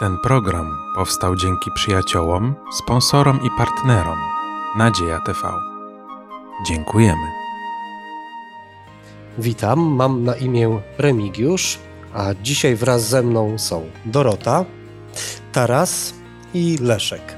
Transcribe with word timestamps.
Ten 0.00 0.18
program 0.18 0.78
powstał 0.94 1.36
dzięki 1.36 1.70
przyjaciołom, 1.74 2.54
sponsorom 2.72 3.40
i 3.46 3.48
partnerom 3.58 4.18
Nadzieja 4.76 5.20
TV. 5.20 5.38
Dziękujemy. 6.66 7.26
Witam, 9.38 9.80
mam 9.80 10.24
na 10.24 10.36
imię 10.36 10.80
Remigiusz, 10.98 11.78
a 12.14 12.34
dzisiaj 12.42 12.76
wraz 12.76 13.08
ze 13.08 13.22
mną 13.22 13.58
są 13.58 13.90
Dorota, 14.04 14.64
Taras 15.52 16.14
i 16.54 16.78
Leszek. 16.80 17.36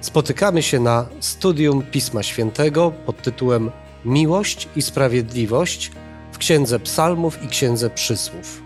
Spotykamy 0.00 0.62
się 0.62 0.80
na 0.80 1.06
studium 1.20 1.82
Pisma 1.82 2.22
Świętego 2.22 2.92
pod 3.06 3.22
tytułem 3.22 3.70
Miłość 4.04 4.68
i 4.76 4.82
Sprawiedliwość 4.82 5.92
w 6.32 6.38
Księdze 6.38 6.78
Psalmów 6.78 7.42
i 7.42 7.48
Księdze 7.48 7.90
Przysłów. 7.90 8.62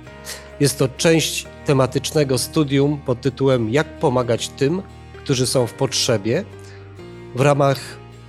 Jest 0.61 0.79
to 0.79 0.89
część 0.89 1.47
tematycznego 1.67 2.39
studium 2.39 3.01
pod 3.07 3.21
tytułem 3.21 3.71
Jak 3.71 3.99
pomagać 3.99 4.49
tym, 4.49 4.83
którzy 5.25 5.47
są 5.47 5.67
w 5.67 5.75
potrzebie 5.75 6.45
w 7.35 7.41
ramach 7.41 7.79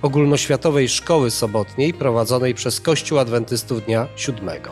ogólnoświatowej 0.02 0.88
szkoły 0.88 1.30
sobotniej 1.30 1.94
prowadzonej 1.94 2.54
przez 2.54 2.80
Kościół 2.80 3.18
Adwentystów 3.18 3.84
Dnia 3.84 4.06
Siódmego. 4.16 4.70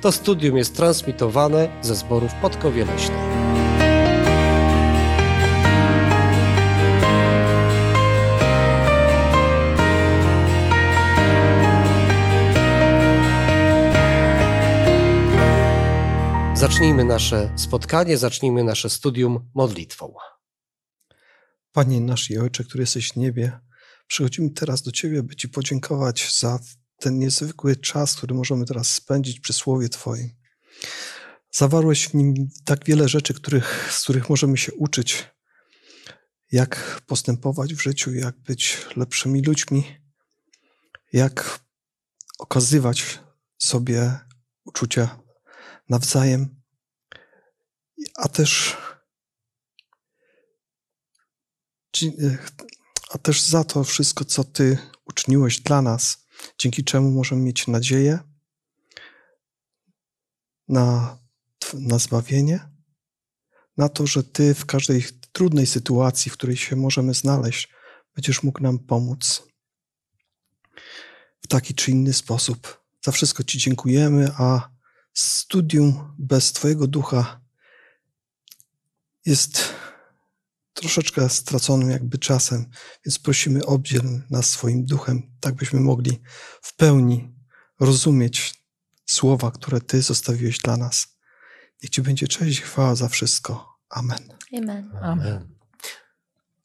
To 0.00 0.12
studium 0.12 0.56
jest 0.56 0.76
transmitowane 0.76 1.68
ze 1.82 1.94
zborów 1.94 2.34
Podkowie 2.34 2.84
Leśnej. 2.84 3.29
Zacznijmy 16.60 17.04
nasze 17.04 17.52
spotkanie, 17.56 18.18
zacznijmy 18.18 18.64
nasze 18.64 18.90
studium 18.90 19.50
modlitwą. 19.54 20.14
Panie 21.72 22.00
nasz 22.00 22.30
i 22.30 22.38
Ojcze, 22.38 22.64
który 22.64 22.82
jesteś 22.82 23.12
w 23.12 23.16
niebie, 23.16 23.60
przychodzimy 24.06 24.50
teraz 24.50 24.82
do 24.82 24.92
Ciebie, 24.92 25.22
by 25.22 25.36
Ci 25.36 25.48
podziękować 25.48 26.38
za 26.38 26.58
ten 26.98 27.18
niezwykły 27.18 27.76
czas, 27.76 28.16
który 28.16 28.34
możemy 28.34 28.64
teraz 28.64 28.94
spędzić 28.94 29.40
przy 29.40 29.52
Słowie 29.52 29.88
Twoim. 29.88 30.30
Zawarłeś 31.50 32.08
w 32.08 32.14
nim 32.14 32.34
tak 32.64 32.84
wiele 32.84 33.08
rzeczy, 33.08 33.34
których, 33.34 33.92
z 33.92 34.02
których 34.02 34.30
możemy 34.30 34.56
się 34.56 34.72
uczyć, 34.72 35.24
jak 36.52 37.00
postępować 37.06 37.74
w 37.74 37.82
życiu, 37.82 38.14
jak 38.14 38.38
być 38.38 38.86
lepszymi 38.96 39.42
ludźmi, 39.42 39.84
jak 41.12 41.60
okazywać 42.38 43.18
sobie 43.58 44.18
uczucia 44.64 45.19
nawzajem, 45.90 46.60
a 48.16 48.28
też, 48.28 48.76
a 53.10 53.18
też 53.18 53.42
za 53.42 53.64
to 53.64 53.84
wszystko, 53.84 54.24
co 54.24 54.44
Ty 54.44 54.78
uczyniłeś 55.04 55.60
dla 55.60 55.82
nas, 55.82 56.26
dzięki 56.58 56.84
czemu 56.84 57.10
możemy 57.10 57.42
mieć 57.42 57.66
nadzieję 57.66 58.18
na, 60.68 61.18
na 61.74 61.98
zbawienie, 61.98 62.68
na 63.76 63.88
to, 63.88 64.06
że 64.06 64.24
Ty 64.24 64.54
w 64.54 64.66
każdej 64.66 65.04
trudnej 65.32 65.66
sytuacji, 65.66 66.30
w 66.30 66.34
której 66.34 66.56
się 66.56 66.76
możemy 66.76 67.14
znaleźć, 67.14 67.68
będziesz 68.14 68.42
mógł 68.42 68.62
nam 68.62 68.78
pomóc 68.78 69.42
w 71.40 71.46
taki 71.46 71.74
czy 71.74 71.90
inny 71.90 72.12
sposób. 72.12 72.84
Za 73.04 73.12
wszystko 73.12 73.44
Ci 73.44 73.58
dziękujemy, 73.58 74.30
a 74.38 74.69
studium 75.14 76.14
bez 76.18 76.52
Twojego 76.52 76.86
ducha 76.86 77.40
jest 79.26 79.74
troszeczkę 80.74 81.28
straconym 81.28 81.90
jakby 81.90 82.18
czasem, 82.18 82.66
więc 83.06 83.18
prosimy 83.18 83.66
obdziel 83.66 84.02
nas 84.30 84.50
swoim 84.50 84.84
duchem, 84.84 85.22
tak 85.40 85.54
byśmy 85.54 85.80
mogli 85.80 86.20
w 86.62 86.76
pełni 86.76 87.34
rozumieć 87.80 88.54
słowa, 89.06 89.50
które 89.50 89.80
Ty 89.80 90.02
zostawiłeś 90.02 90.58
dla 90.58 90.76
nas. 90.76 91.16
Niech 91.82 91.90
Ci 91.90 92.02
będzie 92.02 92.28
cześć 92.28 92.58
i 92.58 92.62
chwała 92.62 92.94
za 92.94 93.08
wszystko. 93.08 93.78
Amen. 93.88 94.28
Amen. 94.58 94.90
Amen. 95.02 95.54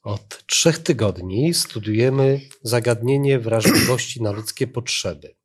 Od 0.03 0.45
trzech 0.45 0.79
tygodni 0.79 1.53
studiujemy 1.53 2.41
zagadnienie 2.63 3.39
wrażliwości 3.39 4.21
na 4.21 4.31
ludzkie 4.31 4.67
potrzeby 4.67 5.35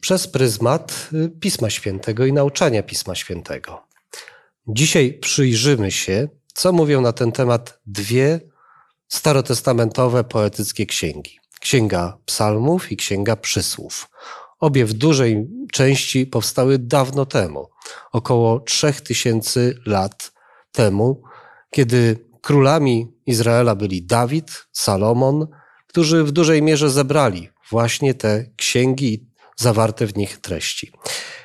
przez 0.00 0.28
pryzmat 0.28 1.08
y, 1.12 1.30
Pisma 1.40 1.70
Świętego 1.70 2.26
i 2.26 2.32
nauczania 2.32 2.82
Pisma 2.82 3.14
Świętego. 3.14 3.82
Dzisiaj 4.66 5.14
przyjrzymy 5.14 5.90
się, 5.90 6.28
co 6.54 6.72
mówią 6.72 7.00
na 7.00 7.12
ten 7.12 7.32
temat 7.32 7.80
dwie 7.86 8.40
starotestamentowe 9.08 10.24
poetyckie 10.24 10.86
księgi. 10.86 11.38
Księga 11.60 12.18
Psalmów 12.24 12.92
i 12.92 12.96
Księga 12.96 13.36
Przysłów. 13.36 14.10
Obie 14.60 14.84
w 14.84 14.92
dużej 14.92 15.48
części 15.72 16.26
powstały 16.26 16.78
dawno 16.78 17.26
temu, 17.26 17.68
około 18.12 18.60
trzech 18.60 19.00
tysięcy 19.00 19.78
lat 19.86 20.32
temu, 20.72 21.22
kiedy 21.70 22.28
królami 22.42 23.12
Izraela 23.26 23.74
byli 23.74 24.02
Dawid, 24.02 24.66
Salomon, 24.72 25.46
którzy 25.86 26.24
w 26.24 26.32
dużej 26.32 26.62
mierze 26.62 26.90
zebrali 26.90 27.48
właśnie 27.70 28.14
te 28.14 28.44
księgi 28.56 29.27
zawarte 29.58 30.06
w 30.06 30.16
nich 30.16 30.38
treści. 30.38 30.92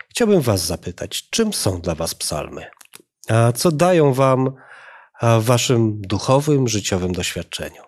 Chciałbym 0.10 0.42
Was 0.42 0.66
zapytać, 0.66 1.30
czym 1.30 1.54
są 1.54 1.82
dla 1.82 1.96
Was 1.96 2.16
psalmy? 2.16 2.66
A 3.30 3.52
co 3.52 3.72
dają 3.72 4.14
Wam 4.14 4.54
w 5.22 5.44
Waszym 5.44 6.02
duchowym, 6.02 6.68
życiowym 6.68 7.12
doświadczeniu? 7.12 7.82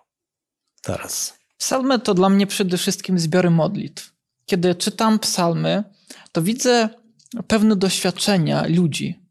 Teraz. 0.82 1.38
Psalmy 1.58 1.98
to 1.98 2.14
dla 2.14 2.28
mnie 2.28 2.46
przede 2.46 2.78
wszystkim 2.78 3.18
zbiory 3.18 3.50
modlitw. 3.50 4.12
Kiedy 4.46 4.74
czytam 4.74 5.18
psalmy, 5.18 5.84
to 6.32 6.42
widzę 6.42 6.88
pewne 7.46 7.76
doświadczenia 7.76 8.64
ludzi, 8.68 9.22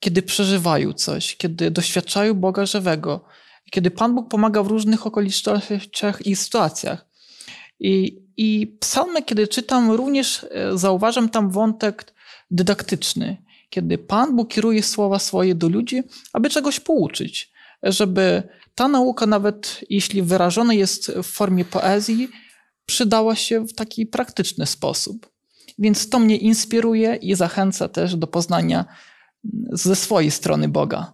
kiedy 0.00 0.22
przeżywają 0.22 0.92
coś, 0.92 1.36
kiedy 1.36 1.70
doświadczają 1.70 2.34
Boga 2.34 2.66
żywego, 2.66 3.24
kiedy 3.70 3.90
Pan 3.90 4.14
Bóg 4.14 4.30
pomaga 4.30 4.62
w 4.62 4.66
różnych 4.66 5.06
okolicznościach 5.06 6.26
i 6.26 6.36
sytuacjach. 6.36 7.06
I, 7.80 8.22
I 8.42 8.76
psalmy, 8.80 9.22
kiedy 9.22 9.48
czytam, 9.48 9.90
również 9.90 10.46
e, 10.50 10.78
zauważam 10.78 11.28
tam 11.28 11.50
wątek 11.50 12.14
dydaktyczny, 12.50 13.42
kiedy 13.70 13.98
Pan 13.98 14.36
Bóg 14.36 14.48
kieruje 14.48 14.82
słowa 14.82 15.18
swoje 15.18 15.54
do 15.54 15.68
ludzi, 15.68 16.02
aby 16.32 16.50
czegoś 16.50 16.80
pouczyć, 16.80 17.52
żeby 17.82 18.42
ta 18.74 18.88
nauka, 18.88 19.26
nawet 19.26 19.80
jeśli 19.90 20.22
wyrażona 20.22 20.74
jest 20.74 21.10
w 21.10 21.26
formie 21.26 21.64
poezji, 21.64 22.28
przydała 22.86 23.36
się 23.36 23.66
w 23.66 23.74
taki 23.74 24.06
praktyczny 24.06 24.66
sposób. 24.66 25.30
Więc 25.78 26.08
to 26.08 26.18
mnie 26.18 26.36
inspiruje 26.36 27.16
i 27.16 27.34
zachęca 27.34 27.88
też 27.88 28.16
do 28.16 28.26
poznania 28.26 28.84
ze 29.72 29.96
swojej 29.96 30.30
strony 30.30 30.68
Boga. 30.68 31.12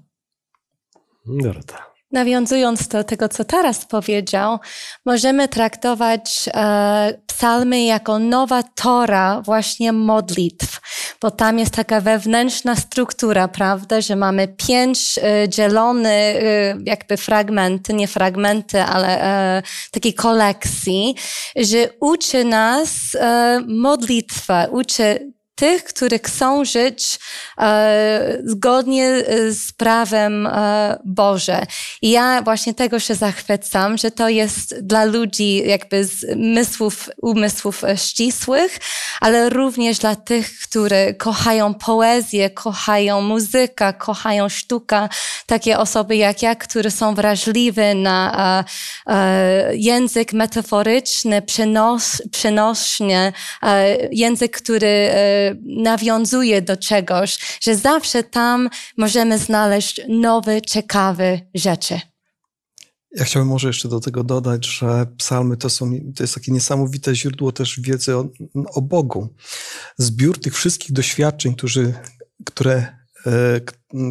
Dorota. 1.26 1.96
Nawiązując 2.16 2.88
do 2.88 3.04
tego, 3.04 3.28
co 3.28 3.44
teraz 3.44 3.84
powiedział, 3.84 4.59
możemy 5.06 5.49
traktować 5.49 6.49
e, 6.54 7.19
psalmy 7.27 7.84
jako 7.84 8.19
nowa 8.19 8.62
tora 8.62 9.43
właśnie 9.43 9.93
modlitw, 9.93 10.81
bo 11.21 11.31
tam 11.31 11.59
jest 11.59 11.75
taka 11.75 12.00
wewnętrzna 12.00 12.76
struktura, 12.76 13.49
prawda, 13.49 14.00
że 14.00 14.16
mamy 14.16 14.49
pięć 14.49 15.19
e, 15.19 15.49
dzielone 15.49 16.10
e, 16.10 16.76
jakby 16.84 17.16
fragmenty, 17.16 17.94
nie 17.94 18.09
fragmenty, 18.09 18.82
ale 18.82 19.22
e, 19.22 19.62
takiej 19.91 20.15
kolekcji, 20.15 21.15
że 21.56 21.88
uczy 22.00 22.44
nas 22.44 22.91
e, 23.15 23.60
modlitwę, 23.69 24.69
uczy 24.71 25.36
tych, 25.56 25.84
którzy 25.84 26.19
chcą 26.25 26.65
żyć 26.65 27.19
e, 27.59 28.39
zgodnie 28.44 29.06
e, 29.06 29.53
z 29.53 29.72
prawem 29.72 30.47
e, 30.47 30.99
Boże. 31.05 31.67
I 32.03 32.11
ja 32.11 32.43
właśnie 32.43 32.75
tego 32.75 33.00
się 33.00 33.14
zachwycam, 33.14 33.99
że 33.99 34.11
to 34.11 34.29
jest 34.29 34.81
dla 34.81 35.05
ludzi 35.05 35.56
jakby 35.67 36.05
z 36.05 36.37
mysłów, 36.37 37.08
umysłów 37.23 37.85
e, 37.85 37.97
ścisłych, 37.97 38.79
ale 39.20 39.50
również 39.50 39.99
dla 39.99 40.17
tych, 40.17 40.58
którzy 40.58 41.14
kochają 41.19 41.75
poezję, 41.75 42.50
kochają 42.50 43.20
muzykę, 43.20 43.93
kochają 43.93 44.49
sztukę. 44.49 45.08
Takie 45.47 45.79
osoby 45.79 46.17
jak 46.17 46.43
ja, 46.43 46.55
które 46.55 46.91
są 46.91 47.14
wrażliwe 47.14 47.94
na 47.94 48.64
e, 49.08 49.12
e, 49.14 49.76
język 49.76 50.32
metaforyczny, 50.32 51.43
przenos, 51.43 52.23
przenośnie, 52.32 53.32
język, 54.11 54.56
który 54.56 55.11
nawiązuje 55.64 56.62
do 56.62 56.76
czegoś, 56.76 57.58
że 57.60 57.76
zawsze 57.76 58.22
tam 58.22 58.69
możemy 58.96 59.38
znaleźć 59.38 60.00
nowe, 60.08 60.62
ciekawe 60.62 61.40
rzeczy. 61.54 62.00
Ja 63.16 63.25
chciałbym 63.25 63.48
może 63.48 63.69
jeszcze 63.69 63.88
do 63.88 64.00
tego 64.00 64.25
dodać, 64.25 64.66
że 64.66 65.06
psalmy 65.19 65.56
to, 65.56 65.70
są, 65.70 65.90
to 66.16 66.22
jest 66.22 66.34
takie 66.34 66.52
niesamowite 66.52 67.14
źródło 67.14 67.52
też 67.52 67.81
wiedzy 67.81 68.16
o, 68.16 68.28
o 68.75 68.82
Bogu. 68.82 69.34
Zbiór 69.98 70.40
tych 70.40 70.54
wszystkich 70.54 70.93
doświadczeń, 70.93 71.54
którzy, 71.54 71.94
które 72.44 72.87
e, 73.26 73.60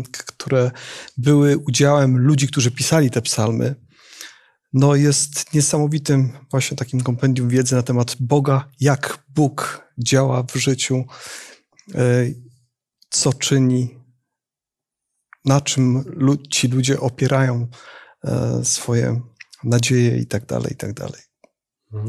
które 0.09 0.71
były 1.17 1.57
udziałem 1.57 2.17
ludzi, 2.17 2.47
którzy 2.47 2.71
pisali 2.71 3.11
te 3.11 3.21
psalmy, 3.21 3.75
no 4.75 4.95
jest 4.95 5.53
niesamowitym 5.53 6.31
właśnie 6.51 6.77
takim 6.77 7.01
kompendium 7.01 7.49
wiedzy 7.49 7.75
na 7.75 7.83
temat 7.83 8.15
Boga, 8.19 8.69
jak 8.79 9.23
Bóg 9.29 9.87
działa 9.97 10.43
w 10.43 10.55
życiu, 10.55 11.05
e, 11.95 12.25
co 13.09 13.33
czyni, 13.33 13.99
na 15.45 15.61
czym 15.61 16.03
ci 16.49 16.67
ludzie 16.67 16.99
opierają 16.99 17.67
e, 18.23 18.65
swoje 18.65 19.21
nadzieje 19.63 20.17
i 20.17 20.27
tak 20.27 20.45
dalej, 20.45 20.73
i 20.73 20.77
tak 20.77 20.93
dalej. 20.93 21.21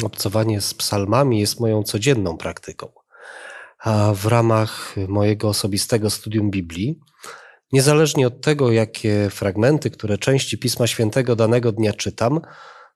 Obcowanie 0.02 0.60
z 0.60 0.74
psalmami 0.74 1.40
jest 1.40 1.60
moją 1.60 1.82
codzienną 1.82 2.36
praktyką. 2.36 2.92
A 3.78 4.12
w 4.14 4.26
ramach 4.26 4.94
mojego 5.08 5.48
osobistego 5.48 6.10
studium 6.10 6.50
Biblii, 6.50 7.00
niezależnie 7.72 8.26
od 8.26 8.40
tego, 8.40 8.72
jakie 8.72 9.30
fragmenty, 9.30 9.90
które 9.90 10.18
części 10.18 10.58
Pisma 10.58 10.86
Świętego 10.86 11.36
danego 11.36 11.72
dnia 11.72 11.92
czytam, 11.92 12.40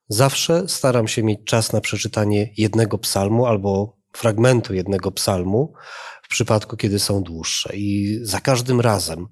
zawsze 0.09 0.69
staram 0.69 1.09
się 1.09 1.23
mieć 1.23 1.41
czas 1.45 1.73
na 1.73 1.81
przeczytanie 1.81 2.53
jednego 2.57 2.99
psalmu 2.99 3.47
albo 3.47 3.97
fragmentu 4.13 4.75
jednego 4.75 5.13
psalmu, 5.13 5.73
w 6.23 6.29
przypadku, 6.29 6.77
kiedy 6.77 6.99
są 6.99 7.23
dłuższe. 7.23 7.77
I 7.77 8.19
za 8.23 8.41
każdym 8.41 8.81
razem, 8.81 9.27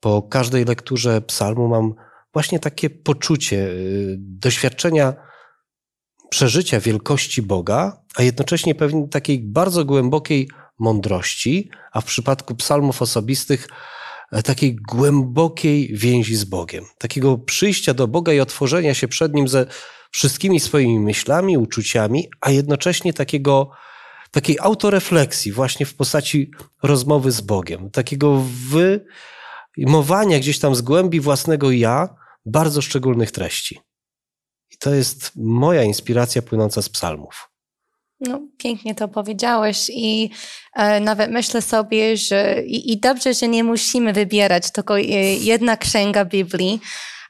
po 0.00 0.22
każdej 0.22 0.64
lekturze 0.64 1.20
psalmu, 1.20 1.68
mam 1.68 1.94
właśnie 2.32 2.58
takie 2.58 2.90
poczucie 2.90 3.56
y, 3.56 4.16
doświadczenia 4.18 5.14
przeżycia 6.30 6.80
wielkości 6.80 7.42
Boga, 7.42 8.02
a 8.16 8.22
jednocześnie 8.22 8.74
pewnie 8.74 9.08
takiej 9.08 9.38
bardzo 9.38 9.84
głębokiej 9.84 10.48
mądrości, 10.78 11.70
a 11.92 12.00
w 12.00 12.04
przypadku 12.04 12.54
psalmów 12.54 13.02
osobistych 13.02 13.68
takiej 14.44 14.76
głębokiej 14.76 15.90
więzi 15.92 16.36
z 16.36 16.44
Bogiem, 16.44 16.84
takiego 16.98 17.38
przyjścia 17.38 17.94
do 17.94 18.08
Boga 18.08 18.32
i 18.32 18.40
otworzenia 18.40 18.94
się 18.94 19.08
przed 19.08 19.34
Nim 19.34 19.48
ze 19.48 19.66
wszystkimi 20.10 20.60
swoimi 20.60 21.00
myślami, 21.00 21.58
uczuciami, 21.58 22.30
a 22.40 22.50
jednocześnie 22.50 23.12
takiego, 23.12 23.70
takiej 24.30 24.58
autorefleksji 24.60 25.52
właśnie 25.52 25.86
w 25.86 25.94
postaci 25.94 26.50
rozmowy 26.82 27.32
z 27.32 27.40
Bogiem, 27.40 27.90
takiego 27.90 28.44
wyjmowania 29.76 30.38
gdzieś 30.38 30.58
tam 30.58 30.74
z 30.74 30.82
głębi 30.82 31.20
własnego 31.20 31.70
ja 31.70 32.08
bardzo 32.46 32.82
szczególnych 32.82 33.30
treści. 33.30 33.80
I 34.70 34.76
to 34.78 34.94
jest 34.94 35.32
moja 35.36 35.82
inspiracja 35.82 36.42
płynąca 36.42 36.82
z 36.82 36.88
psalmów. 36.88 37.49
No, 38.20 38.40
pięknie 38.58 38.94
to 38.94 39.08
powiedziałeś 39.08 39.90
i 39.94 40.30
e, 40.74 41.00
nawet 41.00 41.30
myślę 41.30 41.62
sobie, 41.62 42.16
że 42.16 42.62
i, 42.62 42.92
i 42.92 43.00
dobrze, 43.00 43.34
że 43.34 43.48
nie 43.48 43.64
musimy 43.64 44.12
wybierać 44.12 44.70
tylko 44.70 44.98
e, 44.98 45.02
jedna 45.34 45.76
księga 45.76 46.24
Biblii, 46.24 46.80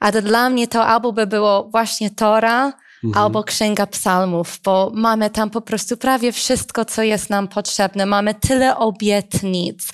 ale 0.00 0.22
dla 0.22 0.50
mnie 0.50 0.68
to 0.68 0.86
albo 0.86 1.12
by 1.12 1.26
było 1.26 1.68
właśnie 1.72 2.10
Tora, 2.10 2.72
Mhm. 3.04 3.24
albo 3.24 3.44
księga 3.44 3.86
psalmów, 3.86 4.60
bo 4.64 4.92
mamy 4.94 5.30
tam 5.30 5.50
po 5.50 5.60
prostu 5.60 5.96
prawie 5.96 6.32
wszystko, 6.32 6.84
co 6.84 7.02
jest 7.02 7.30
nam 7.30 7.48
potrzebne. 7.48 8.06
Mamy 8.06 8.34
tyle 8.34 8.76
obietnic, 8.76 9.88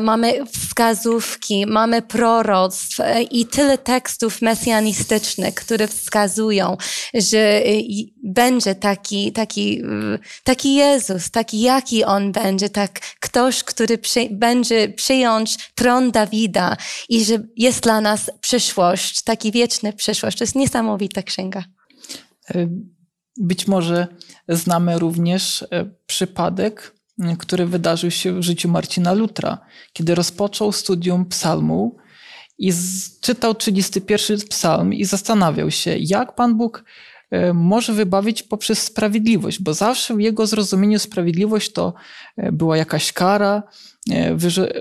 mamy 0.00 0.46
wskazówki, 0.46 1.66
mamy 1.66 2.02
proroctw 2.02 3.00
e, 3.00 3.22
i 3.22 3.46
tyle 3.46 3.78
tekstów 3.78 4.42
mesjanistycznych, 4.42 5.54
które 5.54 5.88
wskazują, 5.88 6.76
że 7.14 7.38
e, 7.38 7.62
będzie 8.22 8.74
taki, 8.74 9.32
taki, 9.32 9.82
e, 9.82 10.18
taki 10.44 10.74
Jezus, 10.74 11.30
taki 11.30 11.60
jaki 11.60 12.04
On 12.04 12.32
będzie, 12.32 12.68
tak 12.68 13.00
ktoś, 13.20 13.64
który 13.64 13.98
przy, 13.98 14.28
będzie 14.30 14.88
przyjąć 14.88 15.72
tron 15.74 16.10
Dawida 16.10 16.76
i 17.08 17.24
że 17.24 17.38
jest 17.56 17.82
dla 17.82 18.00
nas 18.00 18.30
przyszłość, 18.40 19.22
taki 19.22 19.52
wieczny 19.52 19.92
przyszłość. 19.92 20.38
To 20.38 20.44
jest 20.44 20.54
niesamowita 20.54 21.22
księga. 21.22 21.64
Być 23.36 23.68
może 23.68 24.06
znamy 24.48 24.98
również 24.98 25.62
e, 25.62 25.90
przypadek, 26.06 26.94
który 27.38 27.66
wydarzył 27.66 28.10
się 28.10 28.32
w 28.32 28.42
życiu 28.42 28.68
Marcina 28.68 29.12
Lutra, 29.12 29.58
kiedy 29.92 30.14
rozpoczął 30.14 30.72
studium 30.72 31.26
psalmu 31.26 31.96
i 32.58 32.72
czytał 33.20 33.54
31 33.54 34.38
psalm 34.48 34.92
i 34.92 35.04
zastanawiał 35.04 35.70
się, 35.70 35.96
jak 35.98 36.34
Pan 36.34 36.56
Bóg 36.56 36.84
e, 37.30 37.52
może 37.52 37.92
wybawić 37.92 38.42
poprzez 38.42 38.82
sprawiedliwość, 38.82 39.62
bo 39.62 39.74
zawsze 39.74 40.16
w 40.16 40.20
jego 40.20 40.46
zrozumieniu 40.46 40.98
sprawiedliwość 40.98 41.72
to 41.72 41.94
e, 42.36 42.52
była 42.52 42.76
jakaś 42.76 43.12
kara, 43.12 43.62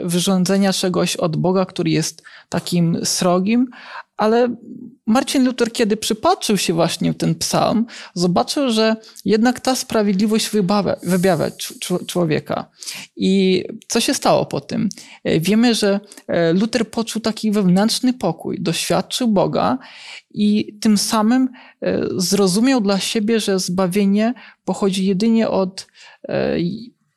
wyrządzenia 0.04 0.74
czegoś 0.74 1.16
od 1.16 1.38
Boga, 1.38 1.66
który 1.66 1.90
jest 1.90 2.24
takim 2.50 3.06
srogim, 3.06 3.68
ale 4.18 4.56
Marcin 5.08 5.46
Luther, 5.46 5.72
kiedy 5.72 5.98
przypatrzył 5.98 6.58
się 6.58 6.74
właśnie 6.74 7.14
w 7.14 7.18
ten 7.18 7.36
psalm, 7.36 7.86
zobaczył, 8.14 8.72
że 8.72 8.96
jednak 9.26 9.60
ta 9.60 9.76
sprawiedliwość 9.76 10.50
wybawia, 10.50 10.96
wybawia 11.04 11.50
cz- 11.50 12.06
człowieka. 12.06 12.70
I 13.16 13.64
co 13.88 14.00
się 14.00 14.14
stało 14.14 14.46
po 14.46 14.62
tym? 14.62 14.90
E, 15.24 15.40
Wiemy, 15.40 15.76
że 15.76 16.00
e, 16.28 16.54
Luther 16.54 16.90
poczuł 16.92 17.22
taki 17.22 17.52
wewnętrzny 17.52 18.14
pokój, 18.14 18.62
doświadczył 18.62 19.28
Boga 19.28 19.78
i 20.32 20.78
tym 20.82 20.98
samym 20.98 21.50
e, 21.82 22.02
zrozumiał 22.18 22.82
dla 22.82 23.00
siebie, 23.00 23.40
że 23.40 23.60
zbawienie 23.60 24.34
pochodzi 24.66 25.06
jedynie 25.06 25.50
od 25.50 25.88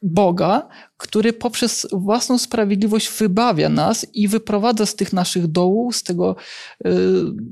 Boga, 0.07 0.69
który 0.97 1.33
poprzez 1.33 1.87
własną 1.93 2.39
sprawiedliwość 2.39 3.11
wybawia 3.19 3.69
nas 3.69 4.07
i 4.15 4.29
wyprowadza 4.29 4.87
z 4.87 4.95
tych 4.95 5.13
naszych 5.13 5.47
dołów, 5.47 5.97
z 5.97 6.03
tego 6.03 6.37
e, 6.85 6.91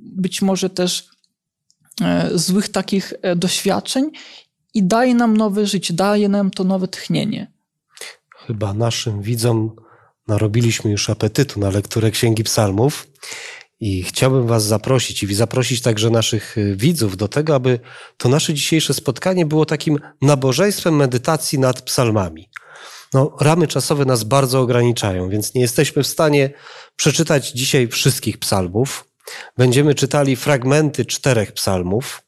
być 0.03 0.43
może 0.43 0.71
też 0.71 1.09
e, 2.01 2.31
złych 2.39 2.69
takich 2.69 3.12
e, 3.23 3.37
doświadczeń 3.37 4.11
i 4.75 4.83
daje 4.83 5.15
nam 5.15 5.37
nowe 5.37 5.67
życie, 5.67 5.95
daje 5.95 6.29
nam 6.29 6.51
to 6.51 6.65
nowe 6.65 6.89
tchnienie. 6.89 7.53
Chyba 8.47 8.75
naszym 8.75 9.23
widzom 9.23 9.77
narobiliśmy 10.29 10.91
już 10.91 11.11
apetytu 11.11 11.61
na 11.61 11.71
lekturę 11.71 12.11
Księgi 12.11 12.45
Psalmów 12.45 13.06
i 13.81 14.03
chciałbym 14.03 14.47
Was 14.47 14.65
zaprosić 14.65 15.23
i 15.23 15.35
zaprosić 15.35 15.82
także 15.82 16.11
naszych 16.11 16.59
y, 16.59 16.76
widzów 16.76 17.17
do 17.17 17.29
tego, 17.29 17.55
aby 17.55 17.81
to 18.17 18.29
nasze 18.29 18.55
dzisiejsze 18.55 18.94
spotkanie 18.94 19.47
było 19.47 19.67
takim 19.67 19.99
nabożeństwem 20.23 20.97
medytacji 20.97 21.59
nad 21.59 21.82
psalmami. 21.82 22.49
No, 23.15 23.37
ramy 23.41 23.67
czasowe 23.67 24.05
nas 24.05 24.25
bardzo 24.25 24.61
ograniczają, 24.61 25.29
więc 25.29 25.55
nie 25.55 25.61
jesteśmy 25.61 26.03
w 26.03 26.06
stanie 26.06 26.50
przeczytać 26.97 27.50
dzisiaj 27.50 27.88
wszystkich 27.88 28.38
psalmów. 28.38 29.05
Będziemy 29.56 29.94
czytali 29.94 30.37
fragmenty 30.37 31.05
czterech 31.05 31.53
psalmów, 31.53 32.22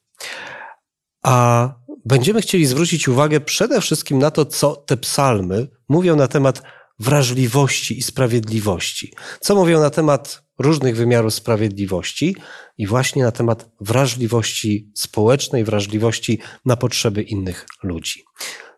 a 1.23 1.69
będziemy 2.05 2.43
chcieli 2.43 2.67
zwrócić 2.67 3.09
uwagę 3.09 3.41
przede 3.41 3.81
wszystkim 3.81 4.19
na 4.19 4.31
to, 4.31 4.45
co 4.45 4.77
te 4.77 4.97
psalmy 4.97 5.69
mówią 5.89 6.17
na 6.17 6.29
temat 6.29 6.63
wrażliwości 6.99 7.99
i 7.99 8.03
sprawiedliwości. 8.03 9.13
Co 9.41 9.55
mówią 9.55 9.81
na 9.81 9.91
temat 9.91 10.43
różnych 10.59 10.97
wymiarów 10.97 11.35
sprawiedliwości 11.35 12.37
i 12.79 12.87
właśnie 12.87 13.23
na 13.23 13.33
temat 13.33 13.71
wrażliwości 13.81 14.91
społecznej, 14.95 15.65
wrażliwości 15.65 16.39
na 16.65 16.77
potrzeby 16.77 17.23
innych 17.23 17.67
ludzi. 17.83 18.25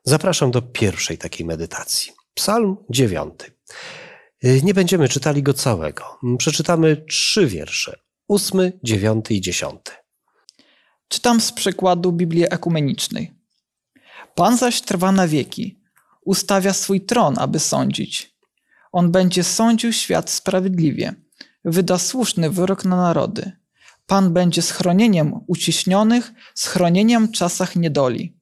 Zapraszam 0.05 0.51
do 0.51 0.63
pierwszej 0.63 1.19
takiej 1.19 1.47
medytacji. 1.47 2.13
Psalm 2.35 2.77
dziewiąty. 2.91 3.51
Y, 4.45 4.61
Nie 4.63 4.75
będziemy 4.75 5.09
czytali 5.09 5.43
go 5.43 5.55
całego. 5.55 6.05
Przeczytamy 6.39 7.05
trzy 7.09 7.47
wiersze. 7.47 7.99
Ósmy, 8.29 8.73
dziewiąty 8.83 9.35
i 9.35 9.41
dziesiąty. 9.41 9.93
Czytam 11.09 11.41
z 11.41 11.53
przykładu 11.53 12.13
Biblii 12.13 12.45
Ekumenicznej. 12.51 13.33
Pan 14.35 14.57
zaś 14.57 14.81
trwa 14.81 15.13
na 15.13 15.29
wieki, 15.29 15.77
ustawia 16.25 16.73
swój 16.73 17.01
tron, 17.01 17.39
aby 17.39 17.59
sądzić. 17.59 18.39
On 18.93 19.11
będzie 19.11 19.45
sądził 19.45 19.93
świat 19.93 20.31
sprawiedliwie, 20.31 21.15
wyda 21.65 21.99
słuszny 21.99 22.51
wyrok 22.51 22.85
na 22.85 22.97
narody. 22.97 23.53
Pan 24.07 24.33
będzie 24.33 24.63
schronieniem 24.63 25.41
uciśnionych, 25.47 26.33
schronieniem 26.55 27.29
w 27.29 27.33
czasach 27.33 27.77
niedoli. 27.77 28.37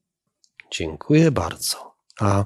Dziękuję 0.71 1.31
bardzo. 1.31 1.97
A 2.21 2.45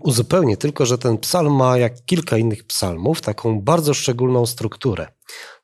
uzupełnię 0.00 0.56
tylko, 0.56 0.86
że 0.86 0.98
ten 0.98 1.18
psalm 1.18 1.56
ma, 1.56 1.78
jak 1.78 2.04
kilka 2.04 2.36
innych 2.36 2.64
psalmów, 2.64 3.20
taką 3.20 3.60
bardzo 3.60 3.94
szczególną 3.94 4.46
strukturę. 4.46 5.06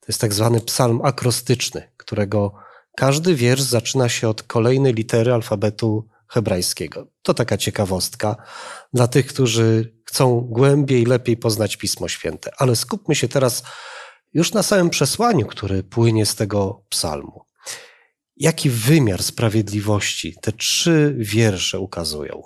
To 0.01 0.07
jest 0.09 0.21
tak 0.21 0.35
zwany 0.35 0.61
psalm 0.61 1.01
akrostyczny, 1.05 1.93
którego 1.97 2.55
każdy 2.97 3.35
wiersz 3.35 3.63
zaczyna 3.63 4.09
się 4.09 4.29
od 4.29 4.43
kolejnej 4.43 4.95
litery 4.95 5.33
alfabetu 5.33 6.09
hebrajskiego. 6.29 7.07
To 7.23 7.35
taka 7.35 7.57
ciekawostka 7.57 8.37
dla 8.93 9.09
tych, 9.09 9.27
którzy 9.27 9.95
chcą 10.05 10.41
głębiej, 10.41 11.05
lepiej 11.07 11.37
poznać 11.37 11.77
Pismo 11.77 12.09
Święte. 12.09 12.51
Ale 12.59 12.77
skupmy 12.77 13.15
się 13.15 13.29
teraz 13.29 13.63
już 14.35 14.53
na 14.53 14.63
samym 14.63 14.91
przesłaniu, 14.91 15.47
które 15.47 15.83
płynie 15.83 16.27
z 16.27 16.35
tego 16.35 16.85
psalmu. 16.89 17.45
Jaki 18.37 18.71
wymiar 18.71 19.23
sprawiedliwości 19.23 20.35
te 20.43 20.53
trzy 20.53 21.15
wiersze 21.19 21.81
ukazują? 21.81 22.43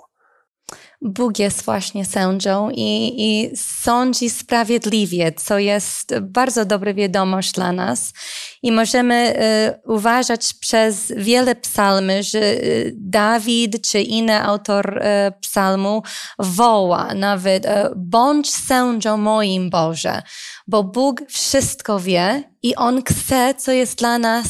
Bóg 1.03 1.39
jest 1.39 1.61
właśnie 1.61 2.05
sędzią 2.05 2.69
i, 2.69 3.13
i 3.17 3.57
sądzi 3.57 4.29
sprawiedliwie, 4.29 5.31
co 5.31 5.59
jest 5.59 6.19
bardzo 6.19 6.65
dobra 6.65 6.93
wiadomość 6.93 7.51
dla 7.51 7.71
nas. 7.71 8.13
I 8.61 8.71
możemy 8.71 9.35
y, 9.85 9.91
uważać 9.91 10.53
przez 10.53 11.13
wiele 11.17 11.55
psalmy, 11.55 12.23
że 12.23 12.39
y, 12.39 12.93
Dawid 12.95 13.87
czy 13.87 14.01
inny 14.01 14.41
autor 14.41 14.97
y, 14.97 15.01
psalmu 15.41 16.03
woła 16.39 17.13
nawet 17.13 17.67
bądź 17.95 18.53
sędzią 18.53 19.17
moim 19.17 19.69
Boże, 19.69 20.21
bo 20.67 20.83
Bóg 20.83 21.21
wszystko 21.29 21.99
wie 21.99 22.43
i 22.63 22.75
On 22.75 23.03
chce, 23.03 23.53
co 23.57 23.71
jest 23.71 23.97
dla 23.97 24.19
nas 24.19 24.47